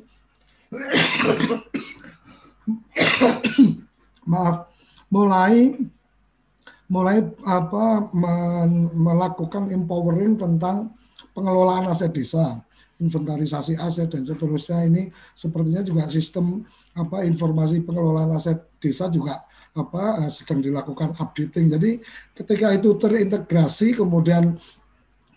[4.28, 4.68] Maaf
[5.08, 5.72] mulai
[6.88, 10.92] mulai apa men, melakukan empowering tentang
[11.36, 12.64] pengelolaan aset desa,
[12.98, 16.64] inventarisasi aset dan seterusnya ini sepertinya juga sistem
[16.96, 19.44] apa informasi pengelolaan aset desa juga
[19.76, 21.70] apa eh, sedang dilakukan updating.
[21.76, 21.90] Jadi
[22.34, 24.56] ketika itu terintegrasi kemudian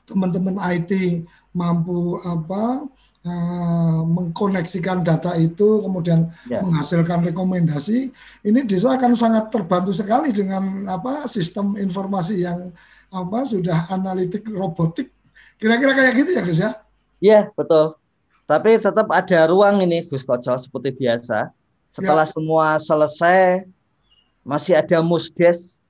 [0.08, 2.88] teman-teman IT mampu apa
[3.28, 6.64] uh, mengkoneksikan data itu kemudian ya.
[6.64, 8.10] menghasilkan rekomendasi
[8.48, 12.72] ini desa akan sangat terbantu sekali dengan apa sistem informasi yang
[13.12, 15.12] apa sudah analitik robotik
[15.60, 16.72] kira-kira kayak gitu ya Gus ya
[17.22, 18.00] Iya betul
[18.50, 21.52] tapi tetap ada ruang ini Gus Kocok seperti biasa
[21.92, 22.32] setelah ya.
[22.32, 23.68] semua selesai
[24.42, 25.82] masih ada musdes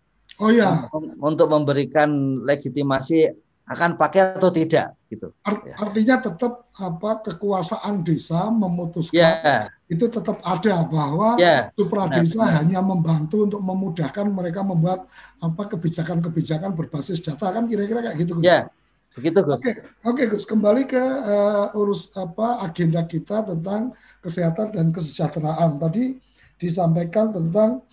[0.41, 0.89] Oh ya.
[1.21, 3.30] Untuk memberikan legitimasi
[3.69, 5.32] akan pakai atau tidak gitu.
[5.43, 5.76] Ya.
[5.80, 9.67] Artinya tetap apa kekuasaan desa memutuskan yeah.
[9.91, 11.67] itu tetap ada bahwa yeah.
[11.76, 15.06] supra desa nah, hanya membantu untuk memudahkan mereka membuat
[15.39, 18.47] apa kebijakan-kebijakan berbasis data kan kira-kira kayak gitu Gus.
[18.47, 18.71] Ya.
[19.12, 19.60] Begitu Gus.
[19.60, 19.71] Oke,
[20.08, 23.91] oke Gus, kembali ke uh, urus apa agenda kita tentang
[24.24, 25.76] kesehatan dan kesejahteraan.
[25.76, 26.15] Tadi
[26.56, 27.84] disampaikan tentang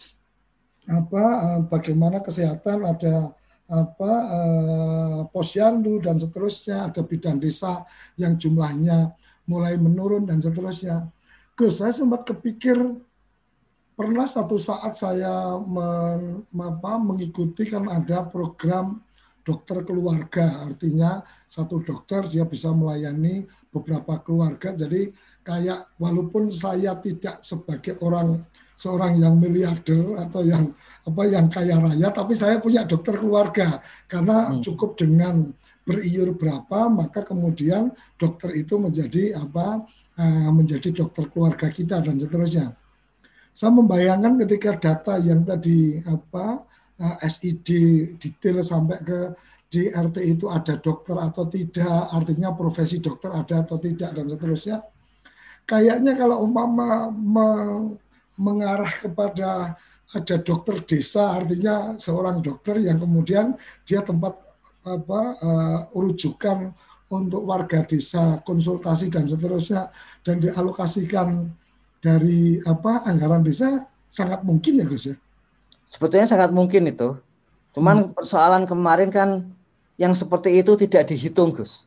[0.89, 3.35] apa uh, bagaimana kesehatan ada
[3.69, 7.85] apa eh, posyandu dan seterusnya ada bidan desa
[8.17, 9.13] yang jumlahnya
[9.45, 11.09] mulai menurun dan seterusnya.
[11.53, 12.77] Gus, saya sempat kepikir
[13.99, 19.03] pernah satu saat saya men, apa, mengikuti kan ada program
[19.43, 24.77] dokter keluarga, artinya satu dokter dia bisa melayani beberapa keluarga.
[24.77, 25.09] Jadi
[25.41, 28.45] kayak walaupun saya tidak sebagai orang
[28.79, 30.71] seorang yang miliarder atau yang
[31.03, 34.63] apa yang kaya raya tapi saya punya dokter keluarga karena hmm.
[34.63, 35.51] cukup dengan
[35.83, 39.83] beriur berapa maka kemudian dokter itu menjadi apa
[40.15, 42.79] uh, menjadi dokter keluarga kita dan seterusnya
[43.59, 46.63] saya membayangkan ketika data yang tadi apa
[47.03, 47.69] eh, SID
[48.15, 49.35] detail sampai ke
[49.69, 54.81] di RT itu ada dokter atau tidak, artinya profesi dokter ada atau tidak dan seterusnya.
[55.69, 57.49] Kayaknya kalau umpama me,
[58.39, 59.75] mengarah kepada
[60.09, 63.53] ada dokter desa, artinya seorang dokter yang kemudian
[63.85, 64.41] dia tempat
[64.89, 66.73] apa uh, rujukan
[67.13, 69.93] untuk warga desa, konsultasi dan seterusnya
[70.25, 71.53] dan dialokasikan
[72.01, 75.17] dari apa anggaran desa sangat mungkin ya Gus ya.
[75.89, 77.17] Sebetulnya sangat mungkin itu.
[77.77, 78.13] Cuman hmm.
[78.17, 79.45] persoalan kemarin kan
[80.01, 81.85] yang seperti itu tidak dihitung, Gus.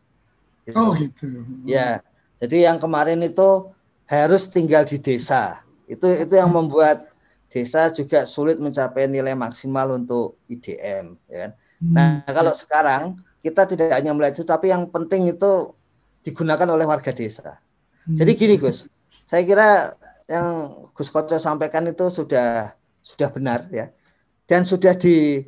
[0.65, 0.77] Gitu.
[0.77, 1.41] Oh gitu.
[1.65, 2.05] Ya,
[2.37, 3.69] jadi yang kemarin itu
[4.05, 5.63] harus tinggal di desa.
[5.91, 7.11] Itu itu yang membuat
[7.51, 11.19] desa juga sulit mencapai nilai maksimal untuk IDM.
[11.27, 11.51] Ya kan?
[11.83, 11.93] Hmm.
[11.93, 15.75] Nah kalau sekarang kita tidak hanya melihat itu, tapi yang penting itu
[16.23, 17.59] digunakan oleh warga desa.
[18.07, 18.15] Hmm.
[18.15, 18.87] Jadi gini Gus,
[19.27, 19.99] saya kira
[20.31, 22.71] yang Gus Koco sampaikan itu sudah
[23.03, 23.91] sudah benar ya,
[24.47, 25.43] dan sudah di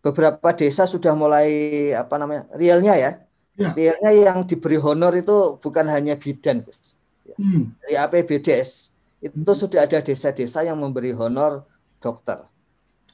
[0.00, 3.12] beberapa desa sudah mulai apa namanya realnya ya.
[3.60, 3.70] ya.
[3.76, 6.96] Realnya yang diberi honor itu bukan hanya bidan, Gus.
[7.26, 7.36] Ya.
[7.36, 7.74] Hmm.
[7.82, 8.91] Dari APBDes
[9.22, 9.60] itu hmm.
[9.62, 11.62] sudah ada desa-desa yang memberi honor
[12.02, 12.42] dokter.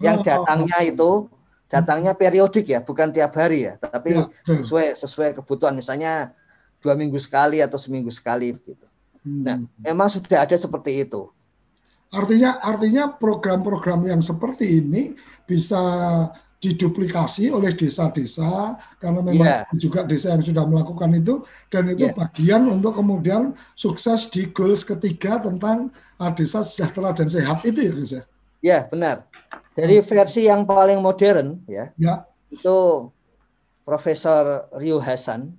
[0.01, 0.25] Yang oh.
[0.25, 1.11] datangnya itu
[1.69, 4.25] datangnya periodik ya, bukan tiap hari ya, tapi ya.
[4.49, 5.77] sesuai sesuai kebutuhan.
[5.77, 6.33] Misalnya
[6.81, 8.89] dua minggu sekali atau seminggu sekali gitu.
[9.21, 9.43] Hmm.
[9.45, 11.29] Nah, memang sudah ada seperti itu.
[12.09, 15.13] Artinya artinya program-program yang seperti ini
[15.45, 15.77] bisa
[16.59, 19.79] diduplikasi oleh desa-desa karena memang yeah.
[19.79, 22.15] juga desa yang sudah melakukan itu dan itu yeah.
[22.19, 27.93] bagian untuk kemudian sukses di goals ketiga tentang uh, desa sejahtera dan sehat itu ya
[27.95, 28.23] Gus ya.
[28.59, 29.31] Ya benar.
[29.79, 32.27] Dari versi yang paling modern ya, ya.
[32.51, 33.07] itu
[33.87, 35.55] Profesor Ryu Hasan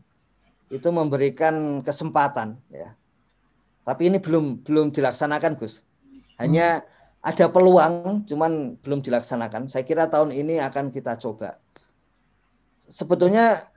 [0.68, 2.92] itu memberikan kesempatan ya.
[3.88, 5.80] Tapi ini belum belum dilaksanakan Gus.
[6.36, 9.68] Hanya hmm ada peluang, cuman belum dilaksanakan.
[9.68, 11.60] Saya kira tahun ini akan kita coba.
[12.88, 13.68] Sebetulnya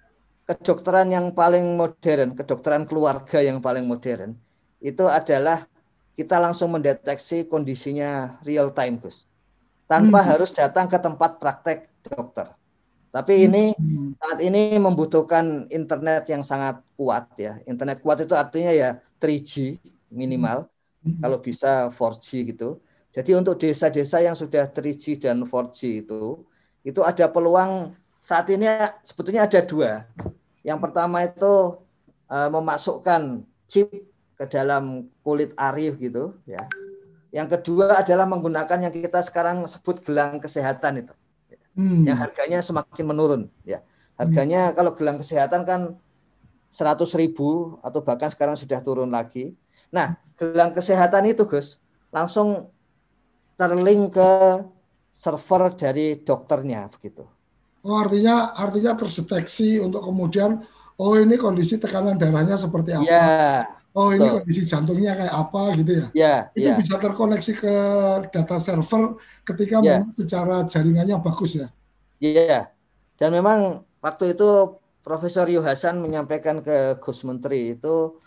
[0.47, 4.39] kedokteran yang paling modern, kedokteran keluarga yang paling modern,
[4.79, 5.67] itu adalah
[6.15, 9.27] kita langsung mendeteksi kondisinya real time, Gus.
[9.91, 10.29] Tanpa hmm.
[10.31, 12.47] harus datang ke tempat praktek dokter.
[13.11, 13.45] Tapi hmm.
[13.51, 13.65] ini
[14.23, 17.59] saat ini membutuhkan internet yang sangat kuat ya.
[17.67, 19.83] Internet kuat itu artinya ya 3G
[20.15, 20.71] minimal,
[21.03, 21.21] hmm.
[21.21, 22.79] kalau bisa 4G gitu
[23.13, 26.49] jadi untuk desa-desa yang sudah 3G dan 4G itu,
[26.81, 27.93] itu ada peluang
[28.25, 28.65] saat ini
[29.05, 30.09] sebetulnya ada dua.
[30.65, 31.77] Yang pertama itu
[32.33, 33.93] uh, memasukkan chip
[34.41, 36.65] ke dalam kulit arif gitu, ya.
[37.37, 41.15] Yang kedua adalah menggunakan yang kita sekarang sebut gelang kesehatan itu,
[41.77, 42.09] hmm.
[42.09, 43.85] yang harganya semakin menurun, ya.
[44.17, 44.75] Harganya hmm.
[44.81, 45.81] kalau gelang kesehatan kan
[46.73, 49.53] 100 ribu atau bahkan sekarang sudah turun lagi.
[49.93, 51.77] Nah, gelang kesehatan itu Gus
[52.09, 52.73] langsung
[53.57, 54.33] terlink ke
[55.13, 57.23] server dari dokternya begitu.
[57.83, 60.63] Oh artinya artinya terdeteksi untuk kemudian
[60.99, 63.07] oh ini kondisi tekanan darahnya seperti apa.
[63.07, 64.37] Ya, oh ini betul.
[64.43, 66.07] kondisi jantungnya kayak apa gitu ya.
[66.15, 66.79] Ya, itu ya.
[66.79, 67.75] bisa terkoneksi ke
[68.31, 70.07] data server ketika ya.
[70.15, 71.69] secara jaringannya bagus ya.
[72.23, 72.71] Iya.
[73.19, 78.23] Dan memang waktu itu Profesor Yu Hasan menyampaikan ke Gus Menteri itu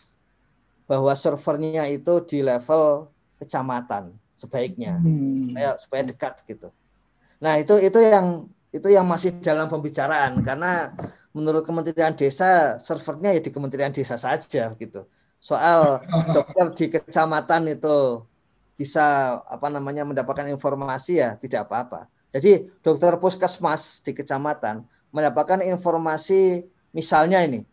[0.85, 3.07] bahwa servernya itu di level
[3.39, 5.51] kecamatan sebaiknya hmm.
[5.51, 6.69] supaya supaya dekat gitu.
[7.39, 10.91] Nah itu itu yang itu yang masih dalam pembicaraan karena
[11.31, 15.07] menurut Kementerian Desa servernya ya di Kementerian Desa saja gitu.
[15.39, 16.03] Soal
[16.35, 18.23] dokter di kecamatan itu
[18.75, 22.11] bisa apa namanya mendapatkan informasi ya tidak apa-apa.
[22.35, 24.83] Jadi dokter puskesmas di kecamatan
[25.15, 27.63] mendapatkan informasi misalnya ini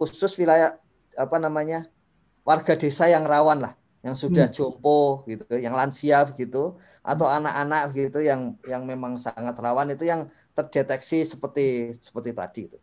[0.00, 0.80] khusus wilayah
[1.16, 1.88] apa namanya
[2.44, 3.72] warga desa yang rawan lah
[4.06, 4.54] yang sudah hmm.
[4.54, 10.30] jompo gitu, yang lansia begitu, atau anak-anak gitu yang yang memang sangat rawan itu yang
[10.54, 12.78] terdeteksi seperti seperti tadi itu.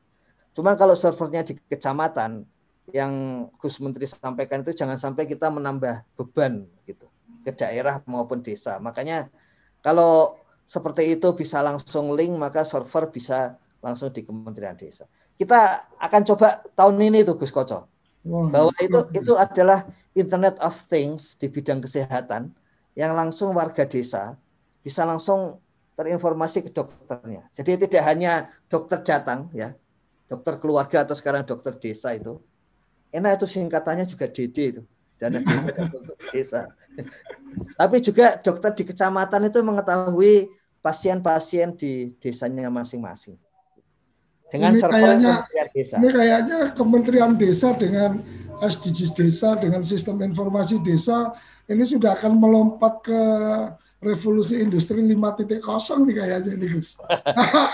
[0.51, 2.43] Cuma kalau servernya di kecamatan
[2.91, 7.07] yang Gus Menteri sampaikan itu jangan sampai kita menambah beban gitu
[7.47, 8.75] ke daerah maupun desa.
[8.83, 9.31] Makanya
[9.79, 10.35] kalau
[10.67, 15.07] seperti itu bisa langsung link maka server bisa langsung di Kementerian Desa.
[15.39, 17.92] Kita akan coba tahun ini tuh Gus Koco
[18.23, 19.83] bahwa itu itu adalah
[20.15, 22.55] Internet of Things di bidang kesehatan
[22.95, 24.39] yang langsung warga desa
[24.79, 25.59] bisa langsung
[25.99, 27.45] terinformasi ke dokternya.
[27.51, 29.75] Jadi tidak hanya dokter datang ya,
[30.31, 32.39] dokter keluarga atau sekarang dokter desa itu.
[33.13, 34.81] Enak itu singkatannya juga DD itu.
[35.21, 36.61] Dana desa dan dokter desa.
[37.77, 40.49] Tapi juga dokter di kecamatan itu mengetahui
[40.81, 43.37] pasien-pasien di desanya masing-masing
[44.51, 45.33] dengan ini kayaknya,
[45.73, 45.95] desa.
[45.97, 48.21] Ini kayaknya Kementerian Desa dengan
[48.63, 51.33] SDGs desa dengan sistem informasi desa
[51.67, 53.21] ini sudah akan melompat ke
[54.03, 55.63] revolusi industri 5.0
[56.03, 56.99] nih kayaknya ini Gus.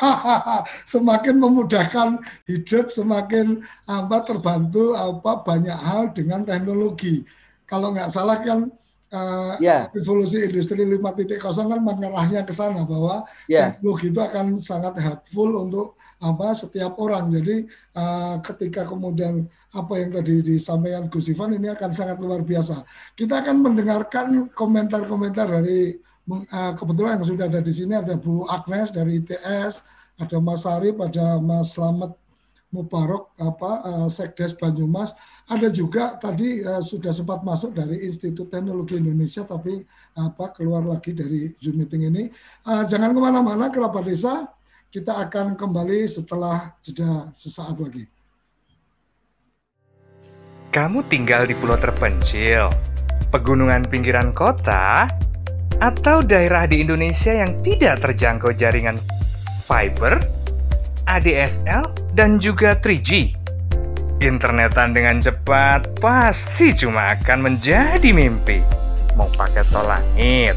[0.93, 7.25] semakin memudahkan hidup, semakin apa terbantu apa banyak hal dengan teknologi.
[7.65, 8.69] Kalau nggak salah kan
[9.13, 9.89] uh, yeah.
[9.93, 13.73] revolusi industri 5.0 kan mengarahnya ke sana bahwa yeah.
[13.73, 15.87] teknologi itu akan sangat helpful untuk
[16.19, 17.31] apa setiap orang.
[17.33, 22.83] Jadi uh, ketika kemudian apa yang tadi disampaikan Gus Ivan ini akan sangat luar biasa.
[23.15, 25.95] Kita akan mendengarkan komentar-komentar dari
[26.29, 29.85] uh, kebetulan yang sudah ada di sini ada Bu Agnes dari ITS,
[30.19, 32.18] ada Mas Arif, ada Mas Slamet
[32.69, 35.17] Mubarok apa uh, Sekdes Banyumas.
[35.49, 39.81] Ada juga tadi uh, sudah sempat masuk dari Institut Teknologi Indonesia tapi
[40.13, 42.23] apa keluar lagi dari Zoom meeting ini.
[42.65, 44.45] Uh, jangan ke mana-mana kerabat desa.
[44.89, 48.09] Kita akan kembali setelah jeda sesaat lagi.
[50.69, 52.69] Kamu tinggal di pulau terpencil
[53.29, 55.05] pegunungan pinggiran kota
[55.79, 58.97] atau daerah di Indonesia yang tidak terjangkau jaringan
[59.65, 60.17] fiber
[61.09, 63.33] ADSL, dan juga 3G.
[64.21, 68.61] Internetan dengan cepat pasti cuma akan menjadi mimpi.
[69.17, 70.53] Mau pakai tol langit,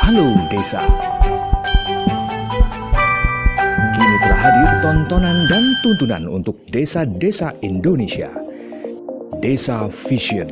[0.00, 0.80] Halo desa.
[3.90, 8.45] Kini telah hadir tontonan dan tuntunan untuk desa-desa Indonesia
[9.44, 10.48] Desa Vision.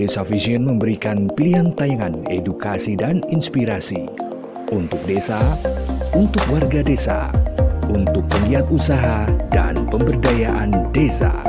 [0.00, 4.08] Desa Vision memberikan pilihan tayangan edukasi dan inspirasi
[4.72, 5.36] untuk desa,
[6.16, 7.28] untuk warga desa,
[7.92, 11.44] untuk penggiat usaha dan pemberdayaan desa.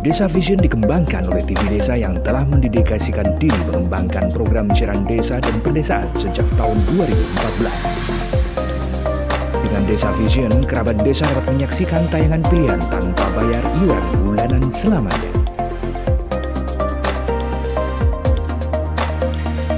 [0.00, 5.56] Desa Vision dikembangkan oleh TV Desa yang telah mendedikasikan diri mengembangkan program siaran desa dan
[5.60, 8.15] pedesaan sejak tahun 2014.
[9.66, 15.30] Dengan Desa Vision, kerabat desa dapat menyaksikan tayangan pilihan tanpa bayar iuran bulanan selamanya.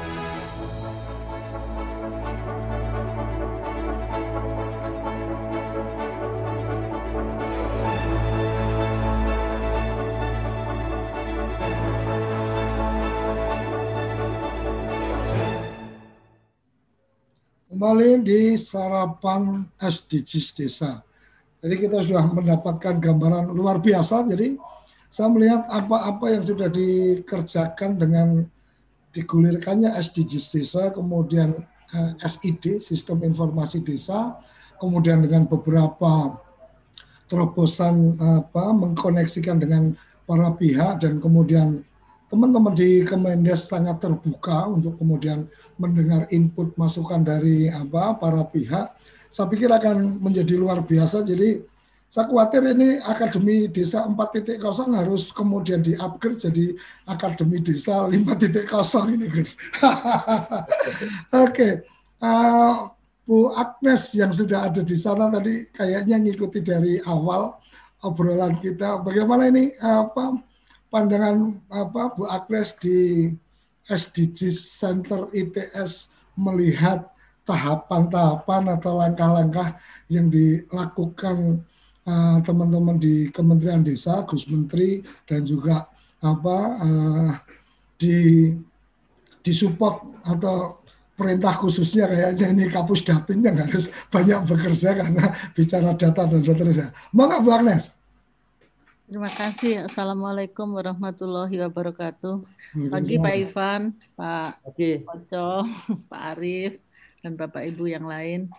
[17.85, 21.05] kembali di sarapan SDGs desa.
[21.61, 24.25] Jadi kita sudah mendapatkan gambaran luar biasa.
[24.25, 24.57] Jadi
[25.13, 28.49] saya melihat apa-apa yang sudah dikerjakan dengan
[29.13, 31.53] digulirkannya SDGs desa, kemudian
[31.93, 34.33] eh, SID, Sistem Informasi Desa,
[34.81, 36.41] kemudian dengan beberapa
[37.29, 39.93] terobosan apa mengkoneksikan dengan
[40.25, 41.85] para pihak dan kemudian
[42.35, 45.47] teman-teman di Kemendes sangat terbuka untuk kemudian
[45.79, 48.91] mendengar input masukan dari apa para pihak.
[49.31, 51.23] Saya pikir akan menjadi luar biasa.
[51.23, 51.63] Jadi
[52.11, 54.59] saya khawatir ini Akademi Desa 4.0
[54.99, 56.75] harus kemudian di-upgrade jadi
[57.07, 59.55] Akademi Desa 5.0 ini, guys.
[59.55, 59.63] Oke.
[61.31, 61.73] Okay.
[62.19, 62.75] Uh, eh,
[63.25, 67.57] Bu Agnes yang sudah ada di sana tadi kayaknya ngikuti dari awal
[68.03, 69.01] obrolan kita.
[69.01, 70.54] Bagaimana ini apa
[70.95, 73.27] pandangan apa Bu Agnes di
[73.91, 77.11] SDGs Center ITS melihat
[77.43, 79.75] tahapan-tahapan atau langkah-langkah
[80.07, 81.67] yang dilakukan
[82.07, 85.91] uh, teman-teman di Kementerian Desa, Gus Menteri dan juga
[86.23, 87.31] apa uh,
[87.99, 88.55] di
[89.43, 90.79] disupport atau
[91.19, 95.27] perintah khususnya kayaknya ini kapus datin yang harus banyak bekerja karena
[95.59, 96.95] bicara data dan seterusnya.
[97.11, 98.04] Nggak Bu Agnes?
[99.15, 99.87] Terima kasih.
[99.87, 102.43] Assalamualaikum warahmatullahi wabarakatuh.
[102.91, 105.07] Pagi Pak Ivan, Pak Pagi.
[105.07, 105.71] Oco,
[106.11, 106.83] Pak Arif,
[107.23, 108.51] dan Bapak Ibu yang lain.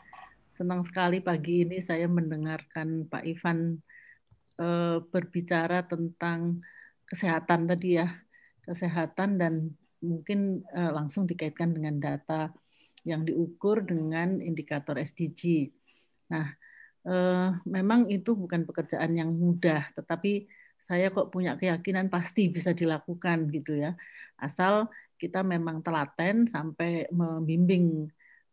[0.56, 3.84] Senang sekali pagi ini saya mendengarkan Pak Ivan
[4.56, 6.64] eh, berbicara tentang
[7.04, 8.16] kesehatan tadi ya,
[8.64, 12.48] kesehatan dan mungkin eh, langsung dikaitkan dengan data
[13.04, 15.68] yang diukur dengan indikator SDG.
[16.32, 16.48] Nah,
[17.08, 20.50] eh, memang itu bukan pekerjaan yang mudah, tetapi
[20.88, 23.98] saya kok punya keyakinan pasti bisa dilakukan gitu ya,
[24.38, 24.90] asal
[25.22, 28.10] kita memang telaten sampai membimbing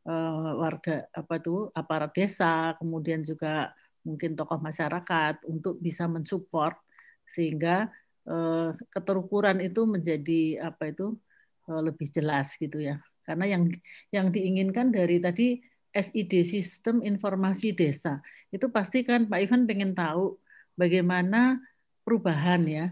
[0.09, 3.73] eh, warga apa tuh aparat desa, kemudian juga
[4.07, 6.75] mungkin tokoh masyarakat untuk bisa mensupport
[7.29, 7.89] sehingga
[8.29, 11.17] eh, keterukuran itu menjadi apa itu
[11.71, 12.99] Eh, lebih jelas gitu ya.
[13.23, 13.71] Karena yang
[14.11, 15.63] yang diinginkan dari tadi
[15.93, 20.41] SID Sistem Informasi Desa itu pasti kan Pak Ivan pengen tahu
[20.77, 21.61] bagaimana
[22.05, 22.87] perubahan ya.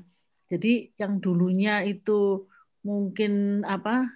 [0.51, 2.49] Jadi yang dulunya itu
[2.85, 4.09] mungkin apa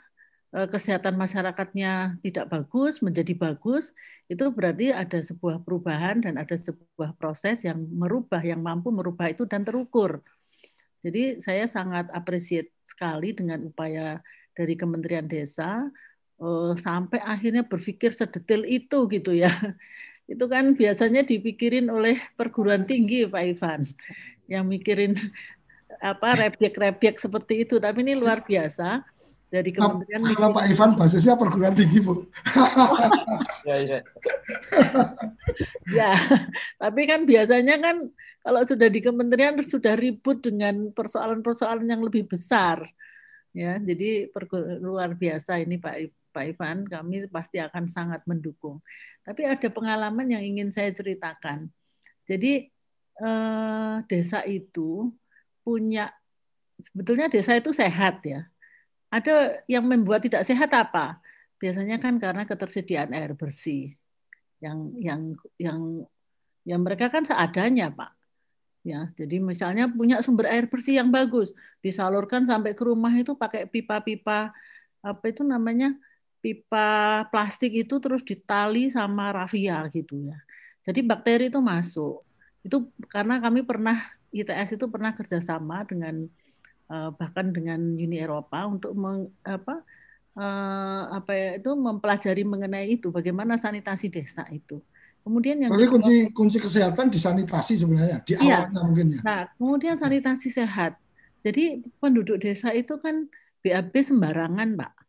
[0.56, 3.92] eh, kesehatan masyarakatnya tidak bagus menjadi bagus
[4.26, 9.44] itu berarti ada sebuah perubahan dan ada sebuah proses yang merubah yang mampu merubah itu
[9.44, 10.24] dan terukur.
[11.04, 14.24] Jadi saya sangat appreciate sekali dengan upaya
[14.56, 15.84] dari Kementerian Desa
[16.78, 19.50] sampai akhirnya berpikir sedetail itu gitu ya.
[20.32, 23.84] Itu kan biasanya dipikirin oleh perguruan tinggi Pak Ivan
[24.48, 25.12] yang mikirin
[26.00, 27.76] apa rebyek-rebyek seperti itu.
[27.76, 29.04] Tapi ini luar biasa
[29.52, 32.24] dari Kementerian Kalau Pak Ivan basisnya perguruan tinggi, Bu.
[33.68, 33.98] ya, ya.
[35.92, 36.12] ya,
[36.80, 38.08] tapi kan biasanya kan
[38.40, 42.84] kalau sudah di kementerian sudah ribut dengan persoalan-persoalan yang lebih besar
[43.54, 44.28] ya jadi
[44.82, 45.94] luar biasa ini Pak
[46.34, 48.82] Pak Ivan kami pasti akan sangat mendukung.
[49.22, 51.70] Tapi ada pengalaman yang ingin saya ceritakan.
[52.26, 52.66] Jadi
[53.22, 55.14] eh, desa itu
[55.62, 56.10] punya
[56.82, 58.50] sebetulnya desa itu sehat ya.
[59.14, 61.22] Ada yang membuat tidak sehat apa?
[61.62, 63.94] Biasanya kan karena ketersediaan air bersih
[64.58, 65.22] yang yang
[65.54, 65.80] yang
[66.66, 68.10] yang mereka kan seadanya Pak.
[68.84, 73.64] Ya, jadi misalnya punya sumber air bersih yang bagus, disalurkan sampai ke rumah itu pakai
[73.64, 74.52] pipa-pipa
[75.00, 75.96] apa itu namanya
[76.44, 80.36] pipa plastik itu terus ditali sama rafia gitu ya.
[80.84, 82.20] Jadi bakteri itu masuk.
[82.60, 83.96] Itu karena kami pernah
[84.28, 86.28] ITS itu pernah kerjasama dengan
[86.92, 89.80] eh, bahkan dengan Uni Eropa untuk meng, apa
[90.36, 94.84] eh, apa ya itu mempelajari mengenai itu bagaimana sanitasi desa itu.
[95.24, 98.68] Kemudian yang Berarti kunci kunci kesehatan di sanitasi sebenarnya di iya.
[98.68, 99.20] awalnya mungkin ya.
[99.24, 101.00] Nah, kemudian sanitasi sehat.
[101.40, 103.32] Jadi penduduk desa itu kan
[103.64, 105.03] BAB sembarangan, Pak.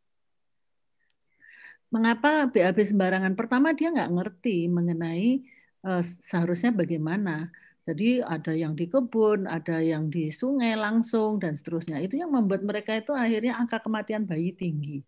[1.94, 3.34] Mengapa BAB sembarangan?
[3.38, 5.46] Pertama dia nggak ngerti mengenai
[5.86, 7.50] uh, seharusnya bagaimana.
[7.86, 12.02] Jadi ada yang di kebun, ada yang di sungai langsung dan seterusnya.
[12.02, 15.06] Itu yang membuat mereka itu akhirnya angka kematian bayi tinggi.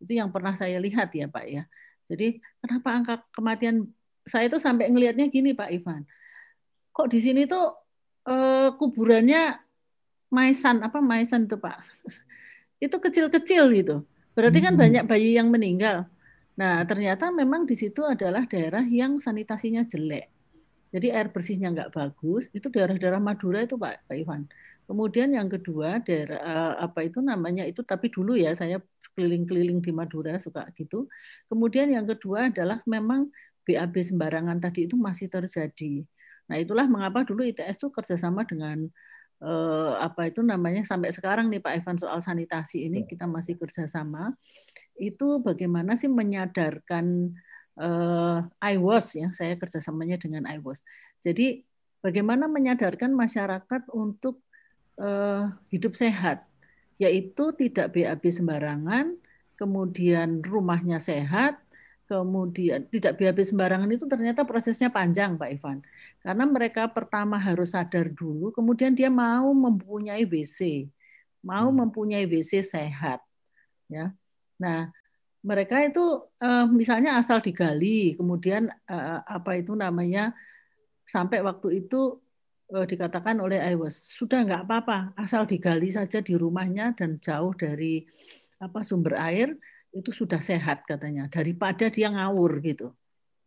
[0.00, 1.68] Itu yang pernah saya lihat ya, Pak ya.
[2.08, 3.92] Jadi kenapa angka kematian
[4.24, 6.08] saya itu sampai ngelihatnya gini Pak Ivan.
[6.96, 7.76] Kok di sini tuh
[8.24, 9.60] eh, kuburannya
[10.32, 11.76] maisan apa maisan itu Pak?
[12.84, 13.96] itu kecil-kecil gitu.
[14.32, 14.82] Berarti kan hmm.
[14.82, 16.08] banyak bayi yang meninggal.
[16.54, 20.30] Nah, ternyata memang di situ adalah daerah yang sanitasinya jelek.
[20.94, 22.46] Jadi air bersihnya nggak bagus.
[22.54, 24.46] Itu daerah-daerah Madura itu Pak, Pak Ivan.
[24.86, 28.78] Kemudian yang kedua daerah eh, apa itu namanya itu tapi dulu ya saya
[29.18, 31.10] keliling-keliling di Madura suka gitu.
[31.50, 33.32] Kemudian yang kedua adalah memang
[33.66, 36.04] BAB sembarangan tadi itu masih terjadi.
[36.46, 38.86] Nah itulah mengapa dulu ITS itu kerjasama dengan
[39.42, 43.08] eh, apa itu namanya sampai sekarang nih Pak Evan soal sanitasi ini ya.
[43.08, 44.36] kita masih kerjasama.
[44.94, 47.34] Itu bagaimana sih menyadarkan
[47.80, 48.38] eh,
[48.74, 50.84] IWOS ya saya kerjasamanya dengan IWOS.
[51.24, 51.64] Jadi
[52.04, 54.44] bagaimana menyadarkan masyarakat untuk
[55.00, 56.46] eh, hidup sehat,
[57.00, 59.16] yaitu tidak BAB sembarangan,
[59.58, 61.63] kemudian rumahnya sehat,
[62.04, 65.78] kemudian tidak BAB sembarangan itu ternyata prosesnya panjang Pak Ivan.
[66.20, 70.88] Karena mereka pertama harus sadar dulu, kemudian dia mau mempunyai WC,
[71.44, 71.78] mau hmm.
[71.84, 73.20] mempunyai WC sehat.
[73.88, 74.12] Ya.
[74.60, 74.92] Nah,
[75.44, 80.32] mereka itu eh, misalnya asal digali, kemudian eh, apa itu namanya
[81.04, 82.20] sampai waktu itu
[82.72, 88.08] eh, dikatakan oleh IWAS sudah nggak apa-apa, asal digali saja di rumahnya dan jauh dari
[88.56, 89.52] apa sumber air,
[89.94, 92.90] itu sudah sehat katanya daripada dia ngawur gitu.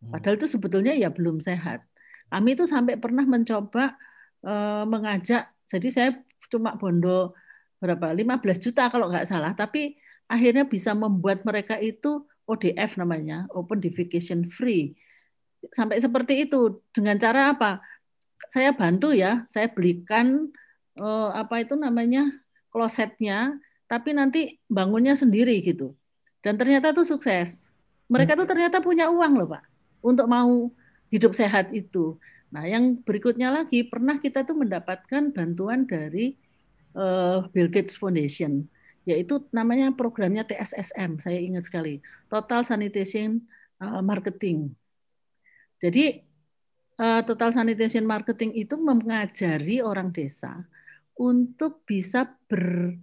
[0.00, 0.16] Hmm.
[0.16, 1.84] Padahal itu sebetulnya ya belum sehat.
[2.28, 3.96] Kami itu sampai pernah mencoba
[4.44, 6.10] eh, mengajak, jadi saya
[6.48, 7.36] cuma bondo
[7.78, 13.78] berapa 15 juta kalau nggak salah, tapi akhirnya bisa membuat mereka itu ODF namanya, Open
[13.78, 14.96] Defecation Free.
[15.76, 17.84] Sampai seperti itu dengan cara apa?
[18.48, 20.48] Saya bantu ya, saya belikan
[20.98, 22.32] uh, apa itu namanya
[22.72, 25.94] klosetnya, tapi nanti bangunnya sendiri gitu.
[26.48, 27.68] Dan ternyata itu sukses.
[28.08, 29.68] Mereka tuh ternyata punya uang loh Pak,
[30.00, 30.72] untuk mau
[31.12, 32.16] hidup sehat itu.
[32.48, 36.32] Nah, yang berikutnya lagi pernah kita tuh mendapatkan bantuan dari
[36.96, 38.64] uh, Bill Gates Foundation
[39.08, 43.40] yaitu namanya programnya TSSM, saya ingat sekali, Total Sanitation
[43.80, 44.68] uh, Marketing.
[45.80, 46.20] Jadi
[47.00, 50.60] uh, Total Sanitation Marketing itu mengajari orang desa
[51.16, 52.96] untuk bisa ber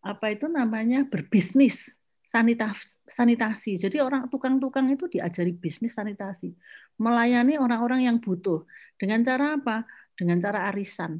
[0.00, 1.99] apa itu namanya berbisnis
[2.30, 3.72] sanitasi, sanitasi.
[3.74, 6.54] Jadi orang tukang-tukang itu diajari bisnis sanitasi,
[7.02, 8.62] melayani orang-orang yang butuh
[8.94, 9.82] dengan cara apa?
[10.14, 11.18] Dengan cara arisan.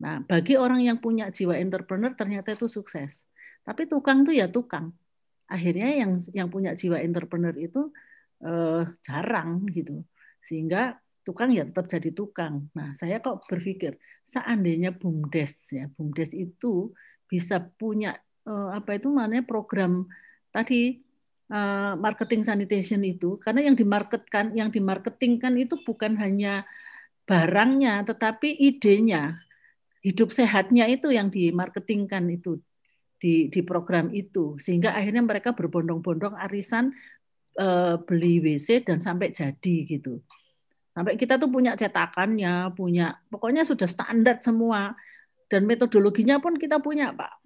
[0.00, 3.28] Nah, bagi orang yang punya jiwa entrepreneur ternyata itu sukses.
[3.60, 4.96] Tapi tukang tuh ya tukang.
[5.52, 7.92] Akhirnya yang yang punya jiwa entrepreneur itu
[8.40, 10.00] eh, jarang gitu.
[10.40, 12.72] Sehingga tukang ya tetap jadi tukang.
[12.72, 16.96] Nah, saya kok berpikir seandainya BUMDes ya, BUMDes itu
[17.28, 18.16] bisa punya
[18.46, 20.06] eh, apa itu namanya program
[20.54, 21.00] tadi
[21.50, 23.36] eh, marketing sanitation itu.
[23.42, 26.64] Karena yang dimarketkan yang dimarketingkan itu bukan hanya
[27.28, 29.38] barangnya tetapi idenya.
[30.00, 32.56] Hidup sehatnya itu yang dimarketingkan itu
[33.20, 34.56] di di program itu.
[34.56, 36.96] Sehingga akhirnya mereka berbondong-bondong arisan
[37.52, 37.68] e,
[38.08, 40.24] beli WC dan sampai jadi gitu.
[40.96, 44.96] Sampai kita tuh punya cetakannya punya pokoknya sudah standar semua.
[45.50, 47.40] Dan metodologinya pun kita punya pak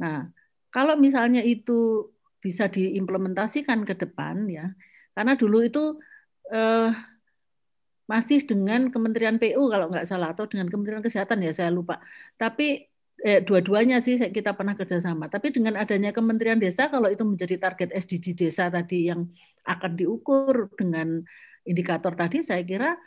[0.00, 0.32] nah
[0.72, 2.08] kalau misalnya itu
[2.40, 4.72] bisa diimplementasikan ke depan ya
[5.12, 6.00] karena dulu itu
[6.48, 6.90] eh,
[8.10, 12.02] masih dengan Kementerian PU kalau nggak salah atau dengan Kementerian Kesehatan ya saya lupa.
[12.34, 12.90] Tapi
[13.22, 15.30] eh, dua-duanya sih kita pernah kerjasama.
[15.30, 19.30] Tapi dengan adanya Kementerian Desa kalau itu menjadi target SDG desa tadi yang
[19.62, 21.22] akan diukur dengan
[21.62, 22.98] indikator tadi, saya kira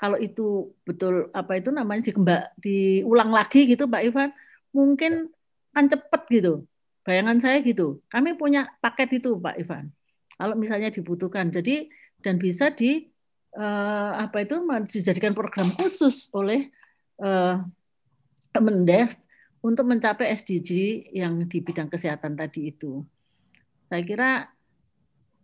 [0.00, 4.30] kalau itu betul apa itu namanya dikembang diulang lagi gitu Pak Ivan,
[4.72, 5.28] mungkin
[5.76, 6.64] kan cepet gitu.
[7.04, 8.00] Bayangan saya gitu.
[8.08, 9.92] Kami punya paket itu Pak Ivan.
[10.40, 11.52] Kalau misalnya dibutuhkan.
[11.52, 11.92] Jadi
[12.24, 13.12] dan bisa di
[13.60, 14.56] uh, apa itu
[14.88, 16.72] dijadikan program khusus oleh
[17.20, 17.60] uh,
[18.56, 19.20] Kemendes
[19.60, 20.70] untuk mencapai SDG
[21.12, 23.04] yang di bidang kesehatan tadi itu.
[23.92, 24.30] Saya kira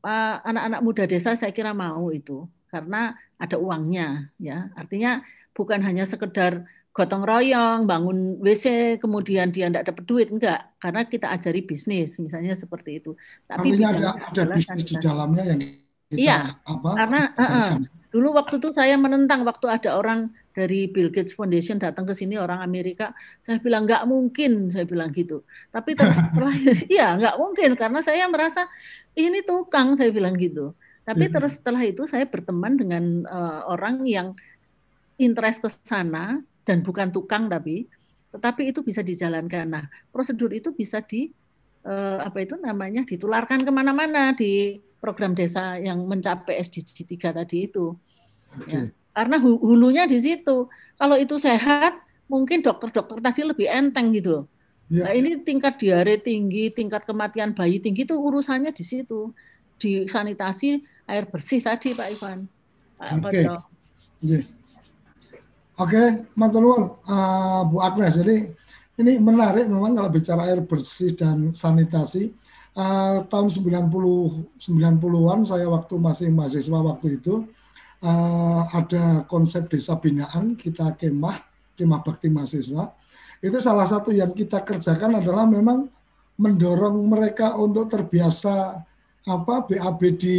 [0.02, 4.72] anak anak-anak muda desa saya kira mau itu karena ada uangnya ya.
[4.74, 5.20] Artinya
[5.52, 10.76] bukan hanya sekedar gotong royong, bangun WC, kemudian dia tidak dapat duit, enggak.
[10.76, 13.16] Karena kita ajari bisnis, misalnya seperti itu.
[13.48, 15.60] Tapi Artinya ada, ada bisnis di dalamnya yang
[16.12, 17.80] kita iya, apa, karena uh,
[18.12, 22.36] Dulu waktu itu saya menentang waktu ada orang dari Bill Gates Foundation datang ke sini
[22.36, 25.40] orang Amerika, saya bilang nggak mungkin, saya bilang gitu.
[25.72, 26.52] Tapi terus setelah
[26.92, 28.68] iya nggak mungkin karena saya merasa
[29.16, 30.76] ini tukang, saya bilang gitu.
[31.08, 31.32] Tapi iya.
[31.32, 34.36] terus setelah itu saya berteman dengan uh, orang yang
[35.16, 37.86] interest ke sana dan bukan tukang tapi
[38.32, 39.66] tetapi itu bisa dijalankan.
[39.68, 41.28] Nah, prosedur itu bisa di
[41.84, 47.68] uh, apa itu namanya ditularkan ke mana-mana di program desa yang mencapai SDG 3 tadi
[47.68, 47.92] itu.
[48.64, 48.72] Okay.
[48.72, 48.82] Ya.
[49.12, 50.72] Karena hulunya di situ.
[50.96, 52.00] Kalau itu sehat,
[52.32, 54.48] mungkin dokter-dokter tadi lebih enteng gitu.
[54.88, 55.08] Ya.
[55.08, 59.28] Nah, ini tingkat diare tinggi, tingkat kematian bayi tinggi itu urusannya di situ.
[59.76, 62.48] Di sanitasi air bersih tadi Pak Ivan.
[63.20, 63.44] Oke.
[64.24, 64.61] Okay.
[65.72, 66.08] Oke, okay,
[67.08, 68.12] uh, Bu Agnes.
[68.12, 68.44] Jadi
[69.00, 72.28] ini menarik memang kalau bicara air bersih dan sanitasi
[72.76, 73.88] uh, tahun 90
[74.60, 77.48] 90-an saya waktu masih mahasiswa waktu itu
[78.04, 81.40] uh, ada konsep desa binaan kita kemah
[81.72, 82.92] kemah bakti mahasiswa
[83.40, 85.88] itu salah satu yang kita kerjakan adalah memang
[86.36, 88.76] mendorong mereka untuk terbiasa
[89.22, 90.38] apa BAB di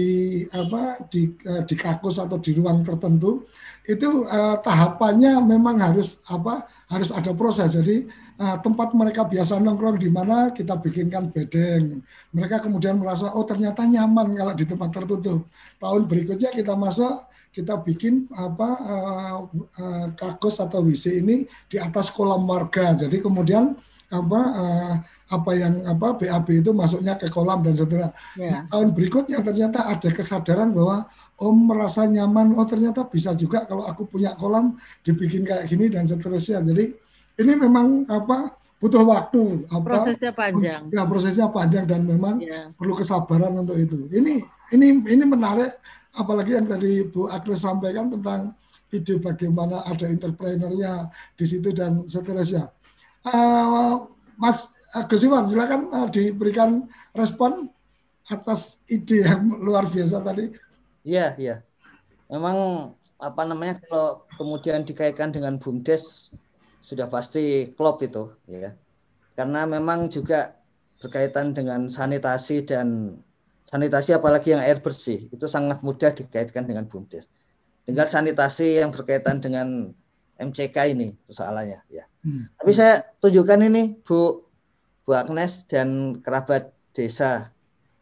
[0.51, 3.47] apa di uh, di kakus atau di ruang tertentu
[3.87, 7.79] itu uh, tahapannya memang harus apa harus ada proses.
[7.79, 8.03] Jadi
[8.43, 12.03] uh, tempat mereka biasa nongkrong di mana kita bikinkan bedeng.
[12.35, 15.47] Mereka kemudian merasa oh ternyata nyaman kalau di tempat tertutup
[15.79, 19.37] tahun berikutnya kita masuk kita bikin apa uh,
[19.79, 22.97] uh, kakus atau WC ini di atas kolam warga.
[22.99, 23.77] Jadi kemudian
[24.11, 24.95] apa uh,
[25.33, 28.13] apa yang apa BAB itu masuknya ke kolam dan seterusnya.
[28.37, 28.51] Yeah.
[28.53, 33.83] Nah, tahun berikutnya ternyata ada kesadaran bahwa Om merasa nyaman, oh ternyata bisa juga kalau
[33.89, 36.61] aku punya kolam dibikin kayak gini dan seterusnya.
[36.61, 36.93] Jadi
[37.41, 40.81] ini memang apa butuh waktu apa prosesnya panjang.
[40.93, 42.69] Ya prosesnya panjang dan memang yeah.
[42.77, 44.07] perlu kesabaran untuk itu.
[44.13, 44.39] Ini
[44.77, 45.81] ini ini menarik
[46.13, 48.53] apalagi yang tadi Bu Agnes sampaikan tentang
[48.93, 52.69] ide bagaimana ada entrepreneurnya di situ dan seterusnya.
[53.25, 54.05] Uh,
[54.37, 54.72] Mas
[55.09, 56.85] Gus Iwan, silakan uh, diberikan
[57.17, 57.73] respon
[58.29, 60.53] atas ide yang luar biasa tadi.
[61.01, 61.55] Iya, iya.
[62.29, 66.29] Memang apa namanya kalau kemudian dikaitkan dengan BUMDes
[66.85, 68.77] sudah pasti klop itu ya.
[69.33, 70.53] Karena memang juga
[71.01, 73.17] berkaitan dengan sanitasi dan
[73.65, 77.33] sanitasi apalagi yang air bersih itu sangat mudah dikaitkan dengan BUMDes.
[77.89, 79.91] Tinggal sanitasi yang berkaitan dengan
[80.37, 82.05] MCK ini persoalannya ya.
[82.23, 82.47] Hmm.
[82.61, 84.52] Tapi saya tunjukkan ini Bu
[85.03, 87.51] Bu Agnes dan kerabat desa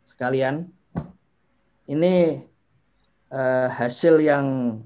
[0.05, 0.69] sekalian.
[1.89, 2.45] Ini
[3.33, 4.77] uh, hasil yang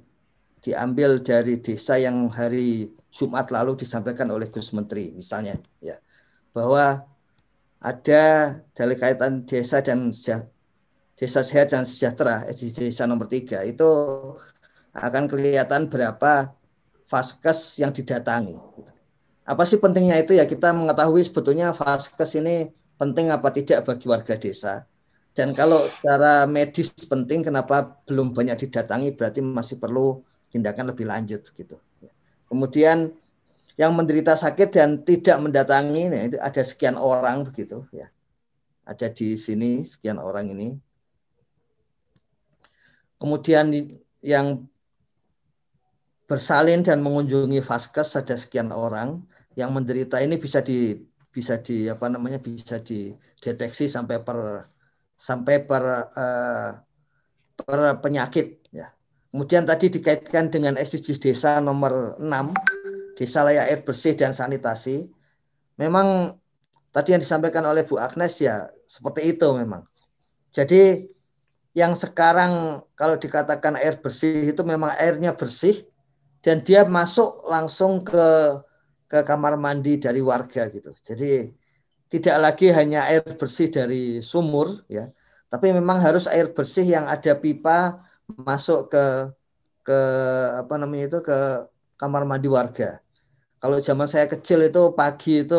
[0.64, 6.02] diambil dari desa yang hari Jumat lalu disampaikan oleh Gus Menteri misalnya ya
[6.52, 7.06] bahwa
[7.86, 8.24] ada
[8.74, 10.10] dari kaitan desa dan
[11.14, 13.86] desa sehat dan sejahtera desa nomor tiga itu
[14.98, 16.50] akan kelihatan berapa
[17.06, 18.58] vaskes yang didatangi.
[19.46, 24.34] Apa sih pentingnya itu ya kita mengetahui sebetulnya vaskes ini penting apa tidak bagi warga
[24.34, 24.90] desa.
[25.36, 31.46] Dan kalau secara medis penting kenapa belum banyak didatangi berarti masih perlu tindakan lebih lanjut
[31.54, 31.78] gitu.
[32.50, 33.12] Kemudian
[33.76, 38.08] yang menderita sakit dan tidak mendatangi ini ada sekian orang begitu ya.
[38.88, 40.68] Ada di sini sekian orang ini.
[43.20, 43.76] Kemudian
[44.24, 44.64] yang
[46.26, 49.22] bersalin dan mengunjungi vaskes ada sekian orang
[49.56, 51.00] yang menderita ini bisa di
[51.32, 54.72] bisa di apa namanya bisa dideteksi sampai per
[55.16, 55.84] sampai per
[56.16, 56.70] uh,
[57.56, 58.92] per penyakit ya.
[59.32, 65.12] Kemudian tadi dikaitkan dengan SDGs desa nomor 6, desa layak air bersih dan sanitasi.
[65.76, 66.40] Memang
[66.96, 69.84] tadi yang disampaikan oleh Bu Agnes ya seperti itu memang.
[70.56, 71.04] Jadi
[71.76, 75.84] yang sekarang kalau dikatakan air bersih itu memang airnya bersih
[76.40, 78.24] dan dia masuk langsung ke
[79.16, 80.92] ke kamar mandi dari warga gitu.
[81.08, 81.48] Jadi
[82.12, 85.08] tidak lagi hanya air bersih dari sumur ya,
[85.52, 89.06] tapi memang harus air bersih yang ada pipa masuk ke
[89.88, 90.00] ke
[90.62, 91.38] apa namanya itu ke
[92.02, 93.00] kamar mandi warga.
[93.62, 95.56] Kalau zaman saya kecil itu pagi itu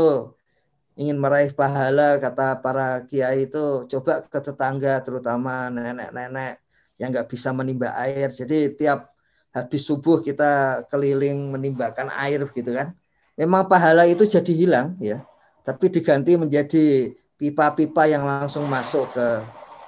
[1.00, 6.60] ingin meraih pahala kata para kiai itu coba ke tetangga terutama nenek-nenek
[7.00, 8.28] yang nggak bisa menimba air.
[8.32, 9.16] Jadi tiap
[9.56, 12.92] habis subuh kita keliling menimbakan air gitu kan
[13.36, 15.22] memang pahala itu jadi hilang ya,
[15.62, 19.26] tapi diganti menjadi pipa-pipa yang langsung masuk ke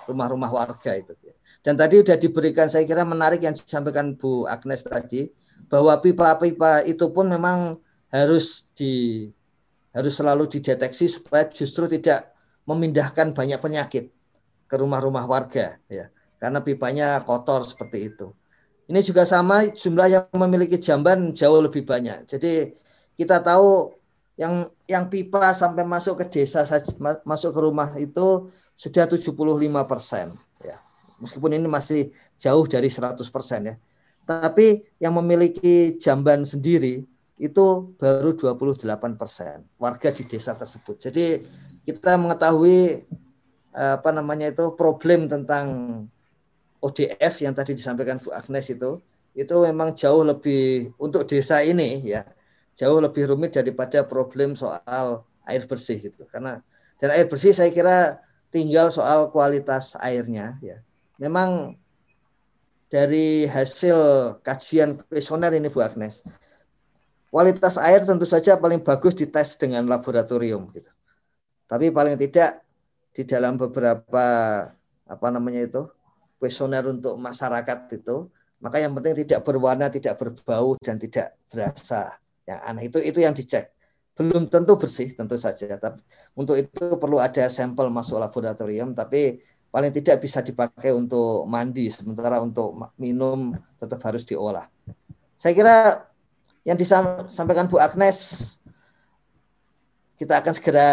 [0.06, 1.16] rumah-rumah warga itu.
[1.64, 5.28] Dan tadi sudah diberikan saya kira menarik yang disampaikan Bu Agnes tadi
[5.68, 7.76] bahwa pipa-pipa itu pun memang
[8.08, 9.26] harus di
[9.92, 12.32] harus selalu dideteksi supaya justru tidak
[12.68, 14.12] memindahkan banyak penyakit
[14.68, 18.30] ke rumah-rumah warga ya karena pipanya kotor seperti itu.
[18.88, 22.24] Ini juga sama jumlah yang memiliki jamban jauh lebih banyak.
[22.24, 22.72] Jadi
[23.18, 23.98] kita tahu
[24.38, 26.62] yang yang pipa sampai masuk ke desa
[27.26, 28.48] masuk ke rumah itu
[28.78, 29.34] sudah 75
[29.90, 30.78] persen ya.
[31.18, 33.74] Meskipun ini masih jauh dari 100 persen ya.
[34.22, 37.02] Tapi yang memiliki jamban sendiri
[37.42, 37.66] itu
[37.98, 38.86] baru 28
[39.18, 41.02] persen warga di desa tersebut.
[41.02, 41.42] Jadi
[41.82, 43.02] kita mengetahui
[43.74, 45.66] apa namanya itu problem tentang
[46.78, 49.02] ODF yang tadi disampaikan Bu Agnes itu
[49.34, 52.22] itu memang jauh lebih untuk desa ini ya
[52.78, 56.22] jauh lebih rumit daripada problem soal air bersih gitu.
[56.30, 56.62] Karena
[57.02, 58.22] dan air bersih saya kira
[58.54, 60.78] tinggal soal kualitas airnya ya.
[61.18, 61.74] Memang
[62.88, 63.98] dari hasil
[64.46, 66.22] kajian kuesioner ini Bu Agnes
[67.28, 70.88] kualitas air tentu saja paling bagus dites dengan laboratorium gitu.
[71.68, 72.64] Tapi paling tidak
[73.12, 74.26] di dalam beberapa
[75.08, 75.82] apa namanya itu
[76.40, 82.16] kuesioner untuk masyarakat itu maka yang penting tidak berwarna tidak berbau dan tidak berasa
[82.48, 82.88] yang aneh.
[82.88, 83.68] Itu itu yang dicek.
[84.16, 85.76] Belum tentu bersih tentu saja.
[85.76, 86.00] Tapi
[86.34, 92.40] untuk itu perlu ada sampel masuk laboratorium tapi paling tidak bisa dipakai untuk mandi sementara
[92.40, 94.64] untuk minum tetap harus diolah.
[95.36, 95.76] Saya kira
[96.64, 98.56] yang disampaikan Bu Agnes
[100.18, 100.90] kita akan segera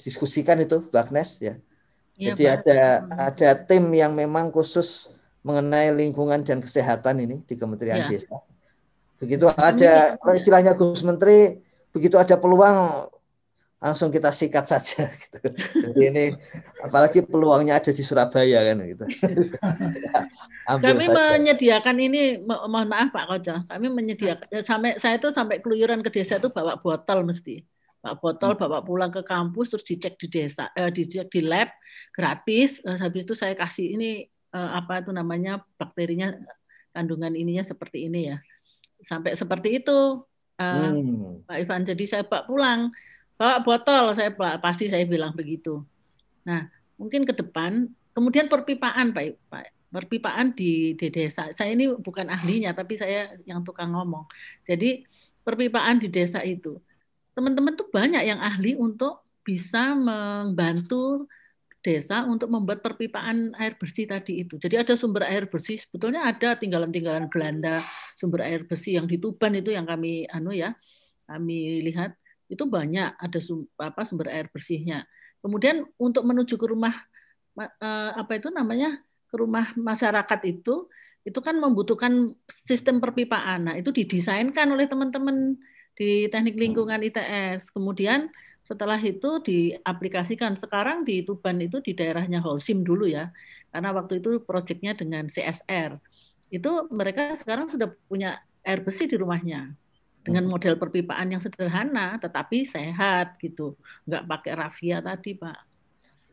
[0.00, 1.60] diskusikan itu Bu Agnes ya,
[2.16, 2.54] ya jadi Pak.
[2.56, 2.80] ada
[3.28, 5.12] ada tim yang memang khusus
[5.44, 8.16] mengenai lingkungan dan kesehatan ini di Kementerian ya.
[8.16, 8.40] Desa
[9.16, 11.56] Begitu ada kalau istilahnya Gus Menteri,
[11.92, 13.08] begitu ada peluang
[13.76, 15.38] langsung kita sikat saja gitu.
[15.88, 16.24] Jadi ini
[16.80, 19.04] apalagi peluangnya ada di Surabaya kan gitu.
[20.84, 21.14] kami saja.
[21.14, 26.10] menyediakan ini mohon maaf Pak Koco, kami menyediakan ya, sampai saya itu sampai keluyuran ke
[26.10, 27.60] desa itu bawa botol mesti.
[28.00, 28.60] Bawa botol hmm.
[28.64, 31.68] bawa pulang ke kampus terus dicek di desa eh, dicek di lab
[32.16, 32.80] gratis.
[32.80, 34.24] Eh, habis itu saya kasih ini
[34.56, 36.32] eh, apa itu namanya bakterinya
[36.96, 38.40] kandungan ininya seperti ini ya
[39.06, 40.26] sampai seperti itu
[40.58, 41.46] uh, hmm.
[41.46, 41.86] Pak Ivan.
[41.86, 42.80] Jadi saya bawa pulang,
[43.38, 45.86] bawa botol, saya pasti saya bilang begitu.
[46.42, 46.66] Nah,
[46.98, 51.48] mungkin ke depan kemudian perpipaan Pak, Pak perpipaan di, di desa.
[51.54, 54.26] Saya ini bukan ahlinya, tapi saya yang tukang ngomong.
[54.66, 55.06] Jadi
[55.46, 56.76] perpipaan di desa itu,
[57.32, 61.30] teman-teman tuh banyak yang ahli untuk bisa membantu
[61.86, 64.58] desa untuk membuat perpipaan air bersih tadi itu.
[64.58, 67.86] Jadi ada sumber air bersih, sebetulnya ada tinggalan-tinggalan Belanda
[68.18, 70.74] sumber air bersih yang di Tuban itu yang kami anu ya,
[71.30, 72.18] kami lihat
[72.50, 75.06] itu banyak ada sumber, apa sumber air bersihnya.
[75.38, 76.94] Kemudian untuk menuju ke rumah
[77.62, 78.98] eh, apa itu namanya
[79.30, 80.90] ke rumah masyarakat itu
[81.26, 83.66] itu kan membutuhkan sistem perpipaan.
[83.66, 85.58] Nah, itu didesainkan oleh teman-teman
[85.98, 87.74] di Teknik Lingkungan ITS.
[87.74, 88.30] Kemudian
[88.66, 90.58] setelah itu diaplikasikan.
[90.58, 93.30] Sekarang di Tuban itu di daerahnya Holcim dulu ya.
[93.70, 95.96] Karena waktu itu proyeknya dengan CSR.
[96.50, 99.70] Itu mereka sekarang sudah punya air bersih di rumahnya
[100.26, 103.78] dengan model perpipaan yang sederhana tetapi sehat gitu.
[104.10, 105.58] Nggak pakai rafia tadi, Pak.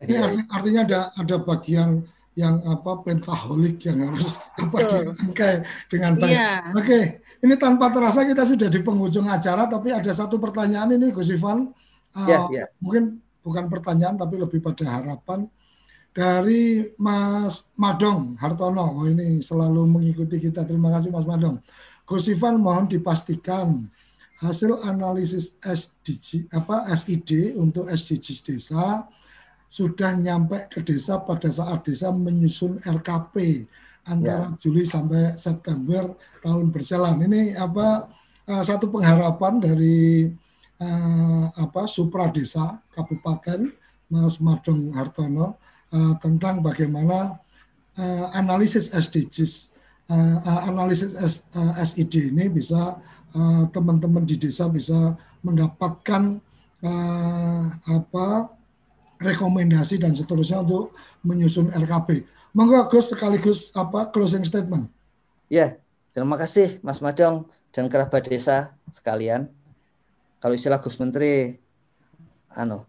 [0.03, 2.01] Ini artinya ada ada bagian
[2.33, 5.53] yang apa pentaholik yang harus apa dirangkai
[5.85, 6.33] dengan baik.
[6.33, 6.53] Iya.
[6.73, 6.99] Oke,
[7.45, 11.69] ini tanpa terasa kita sudah di penghujung acara, tapi ada satu pertanyaan ini Gus Ivan,
[12.17, 12.65] uh, ya, ya.
[12.79, 15.45] mungkin bukan pertanyaan tapi lebih pada harapan
[16.13, 19.01] dari Mas Madong Hartono.
[19.01, 20.61] Oh, ini selalu mengikuti kita.
[20.63, 21.57] Terima kasih Mas Madong.
[22.05, 23.89] Gus Ivan mohon dipastikan
[24.37, 29.07] hasil analisis SDG apa SID untuk SDGs desa
[29.71, 33.65] sudah nyampe ke desa pada saat desa menyusun RKP
[34.05, 34.55] antara ya.
[34.59, 37.23] Juli sampai September tahun berjalan.
[37.25, 38.05] Ini apa
[38.51, 40.29] uh, satu pengharapan dari
[40.79, 43.69] uh, apa Supra Desa Kabupaten
[44.09, 45.57] Mas Madong Hartono
[45.93, 47.41] uh, tentang bagaimana
[47.97, 49.73] uh, analisis SDGs
[50.09, 52.97] uh, uh, analisis S, uh, SID ini bisa
[53.73, 56.37] teman-teman uh, di desa bisa mendapatkan
[56.85, 58.53] uh, apa
[59.17, 60.93] rekomendasi dan seterusnya untuk
[61.23, 62.27] menyusun RKP.
[62.53, 64.91] Monggo Gus sekaligus apa closing statement.
[65.49, 65.79] Ya,
[66.13, 69.49] terima kasih Mas Madong dan kerabat desa sekalian.
[70.43, 71.55] Kalau istilah Gus Menteri,
[72.51, 72.83] anu,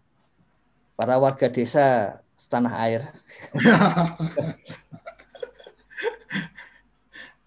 [0.99, 3.07] para warga desa setanah air.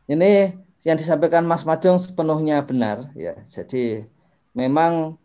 [0.08, 0.56] Ini
[0.88, 3.36] yang disampaikan Mas Madong sepenuhnya benar ya.
[3.44, 4.08] Jadi
[4.56, 5.20] memang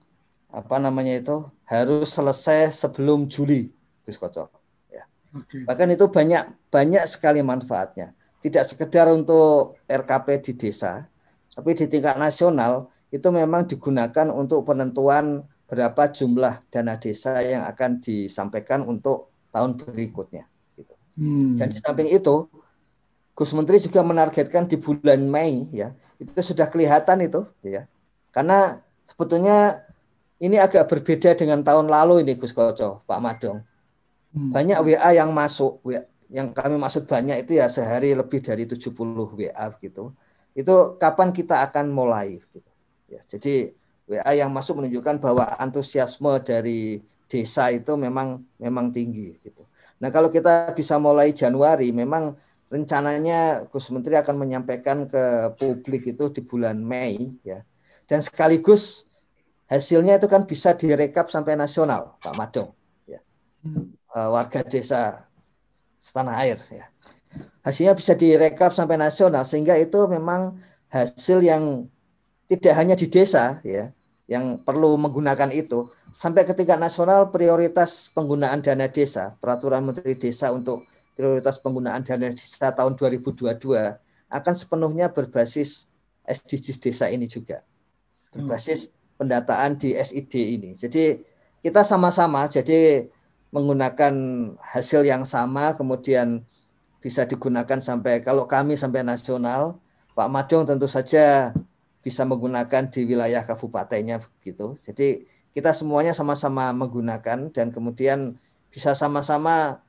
[0.51, 3.71] apa namanya itu harus selesai sebelum Juli,
[4.03, 4.51] Gus Koco.
[4.91, 5.07] Ya.
[5.31, 5.63] Okay.
[5.63, 8.11] Bahkan itu banyak banyak sekali manfaatnya.
[8.43, 11.07] Tidak sekedar untuk RKP di desa,
[11.55, 18.01] tapi di tingkat nasional itu memang digunakan untuk penentuan berapa jumlah dana desa yang akan
[18.01, 20.49] disampaikan untuk tahun berikutnya.
[20.73, 20.93] Gitu.
[21.21, 21.61] Hmm.
[21.61, 22.49] Dan di samping itu,
[23.37, 27.89] Gus Menteri juga menargetkan di bulan Mei ya itu sudah kelihatan itu ya
[28.29, 29.83] karena sebetulnya
[30.37, 33.63] ini agak berbeda dengan tahun lalu ini Gus Koco, Pak Madong.
[34.33, 34.51] Hmm.
[34.51, 38.91] Banyak WA yang masuk, WA, yang kami maksud banyak itu ya sehari lebih dari 70
[39.39, 40.11] WA gitu.
[40.51, 42.69] Itu kapan kita akan mulai gitu.
[43.13, 43.77] Ya, jadi
[44.09, 46.99] WA yang masuk menunjukkan bahwa antusiasme dari
[47.29, 49.63] desa itu memang memang tinggi gitu.
[50.01, 52.35] Nah, kalau kita bisa mulai Januari memang
[52.67, 57.61] rencananya Gus Menteri akan menyampaikan ke publik itu di bulan Mei ya.
[58.09, 59.07] Dan sekaligus
[59.69, 62.73] hasilnya itu kan bisa direkap sampai nasional, Pak Madong.
[63.07, 63.23] Ya.
[64.11, 65.29] Uh, warga desa
[66.01, 66.59] setanah air.
[66.67, 66.91] Ya.
[67.63, 70.59] Hasilnya bisa direkap sampai nasional sehingga itu memang
[70.91, 71.87] hasil yang
[72.57, 73.89] tidak hanya di desa ya
[74.29, 80.87] yang perlu menggunakan itu sampai ketika nasional prioritas penggunaan dana desa peraturan menteri desa untuk
[81.13, 83.43] prioritas penggunaan dana desa tahun 2022
[84.33, 85.91] akan sepenuhnya berbasis
[86.23, 87.61] SDGs desa ini juga
[88.33, 90.73] berbasis pendataan di SID ini.
[90.73, 91.21] Jadi
[91.61, 93.07] kita sama-sama jadi
[93.53, 94.13] menggunakan
[94.57, 96.41] hasil yang sama kemudian
[96.97, 99.77] bisa digunakan sampai kalau kami sampai nasional,
[100.17, 101.53] Pak Madong tentu saja
[102.03, 104.75] bisa menggunakan di wilayah kabupatennya begitu.
[104.83, 105.23] Jadi
[105.55, 108.35] kita semuanya sama-sama menggunakan dan kemudian
[108.67, 109.79] bisa sama-sama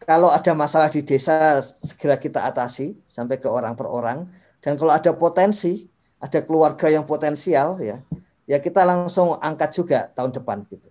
[0.00, 4.28] kalau ada masalah di desa segera kita atasi sampai ke orang per orang
[4.64, 5.86] dan kalau ada potensi,
[6.18, 8.00] ada keluarga yang potensial ya,
[8.48, 10.88] ya kita langsung angkat juga tahun depan gitu.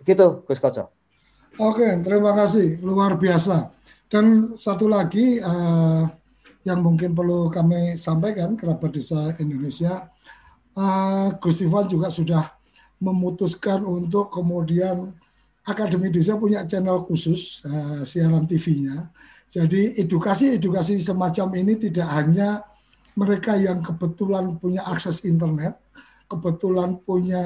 [0.00, 0.94] Begitu Gus Koco.
[1.58, 2.82] Oke, terima kasih.
[2.82, 3.70] Luar biasa.
[4.10, 6.06] Dan satu lagi uh,
[6.64, 10.08] yang mungkin perlu kami sampaikan kerabat desa Indonesia,
[10.74, 12.56] uh, Gus Ivan juga sudah
[12.98, 15.12] memutuskan untuk kemudian
[15.64, 19.08] Akademi Desa punya channel khusus uh, siaran TV-nya.
[19.48, 22.60] Jadi edukasi-edukasi semacam ini tidak hanya
[23.16, 25.80] mereka yang kebetulan punya akses internet,
[26.28, 27.44] kebetulan punya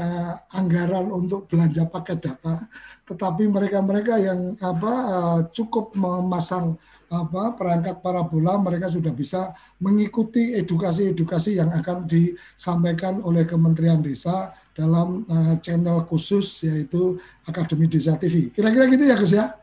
[0.51, 2.67] anggaran untuk belanja paket data,
[3.07, 6.75] tetapi mereka-mereka yang apa uh, cukup memasang
[7.09, 15.25] apa perangkat parabola mereka sudah bisa mengikuti edukasi-edukasi yang akan disampaikan oleh Kementerian Desa dalam
[15.25, 17.17] uh, channel khusus yaitu
[17.49, 18.53] Akademi Desa TV.
[18.53, 19.57] Kira-kira gitu ya Gus ya?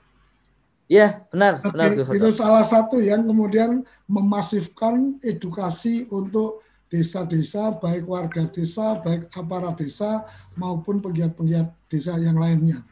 [0.86, 1.90] Iya, benar, Oke, benar.
[2.14, 6.62] Itu salah satu yang kemudian memasifkan edukasi untuk
[6.94, 10.22] desa-desa, baik warga desa, baik aparat desa
[10.54, 12.86] maupun penggiat-penggiat desa yang lainnya.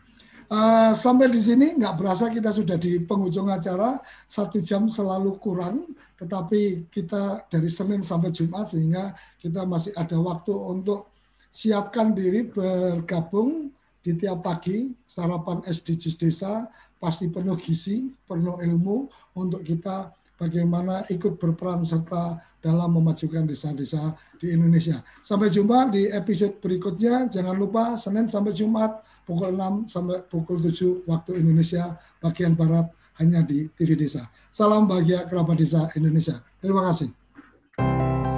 [0.54, 3.98] Uh, sampai di sini nggak berasa kita sudah di penghujung acara.
[4.30, 10.54] Satu jam selalu kurang, tetapi kita dari Senin sampai Jumat sehingga kita masih ada waktu
[10.54, 11.10] untuk
[11.50, 16.70] siapkan diri bergabung di tiap pagi sarapan SDGs desa
[17.02, 24.52] pasti penuh gizi, penuh ilmu untuk kita bagaimana ikut berperan serta dalam memajukan desa-desa di
[24.52, 25.00] Indonesia.
[25.24, 27.32] Sampai jumpa di episode berikutnya.
[27.32, 32.92] Jangan lupa Senin sampai Jumat pukul 6 sampai pukul 7 waktu Indonesia bagian Barat
[33.24, 34.28] hanya di TV Desa.
[34.52, 36.42] Salam bahagia kerabat desa Indonesia.
[36.60, 37.23] Terima kasih.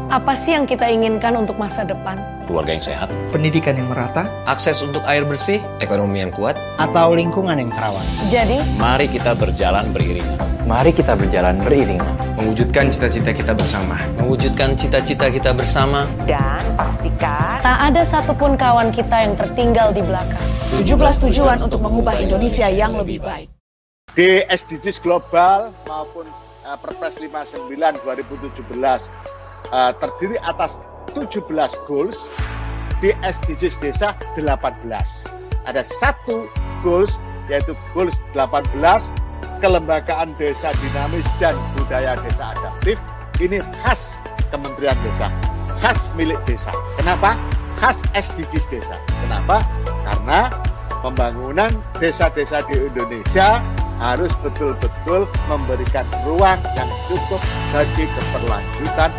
[0.06, 2.22] Apa sih yang kita inginkan untuk masa depan?
[2.46, 7.58] Keluarga yang sehat, pendidikan yang merata, akses untuk air bersih, ekonomi yang kuat, atau lingkungan
[7.58, 8.06] yang terawat.
[8.30, 10.38] Jadi, mari kita berjalan beriringan.
[10.70, 12.14] Mari kita berjalan beriringan.
[12.38, 13.98] Mewujudkan cita-cita kita bersama.
[14.22, 16.06] Mewujudkan cita-cita kita bersama.
[16.30, 20.46] Dan pastikan tak ada satupun kawan kita yang tertinggal di belakang.
[20.86, 23.50] 17 tujuan untuk mengubah Indonesia yang lebih baik.
[24.14, 26.30] Di SDGs global maupun
[26.62, 27.74] uh, Perpres 59
[28.06, 29.26] 2017
[29.72, 30.78] uh, terdiri atas
[31.14, 31.46] 17
[31.88, 32.18] goals
[33.00, 34.86] di SDGs desa 18.
[35.66, 36.46] Ada satu
[36.86, 37.18] goals
[37.50, 38.76] yaitu goals 18
[39.64, 42.98] kelembagaan desa dinamis dan budaya desa adaptif.
[43.40, 45.28] Ini khas Kementerian Desa,
[45.84, 46.72] khas milik desa.
[46.96, 47.36] Kenapa?
[47.76, 48.96] Khas SDGs desa.
[49.28, 49.60] Kenapa?
[50.08, 50.48] Karena
[51.04, 51.68] pembangunan
[52.00, 53.60] desa-desa di Indonesia
[54.00, 57.42] harus betul-betul memberikan ruang yang cukup
[57.76, 59.12] bagi keberlanjutan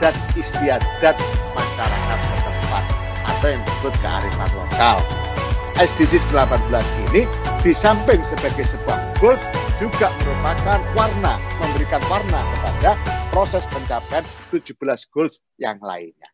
[0.00, 1.16] adat istiadat
[1.52, 2.84] masyarakat setempat
[3.28, 4.96] atau yang disebut kearifan lokal.
[5.76, 6.56] SDGs 18
[7.12, 7.28] ini
[7.60, 9.44] di samping sebagai sebuah goals
[9.76, 12.96] juga merupakan warna, memberikan warna kepada
[13.28, 14.72] proses pencapaian 17
[15.12, 16.29] goals yang lainnya.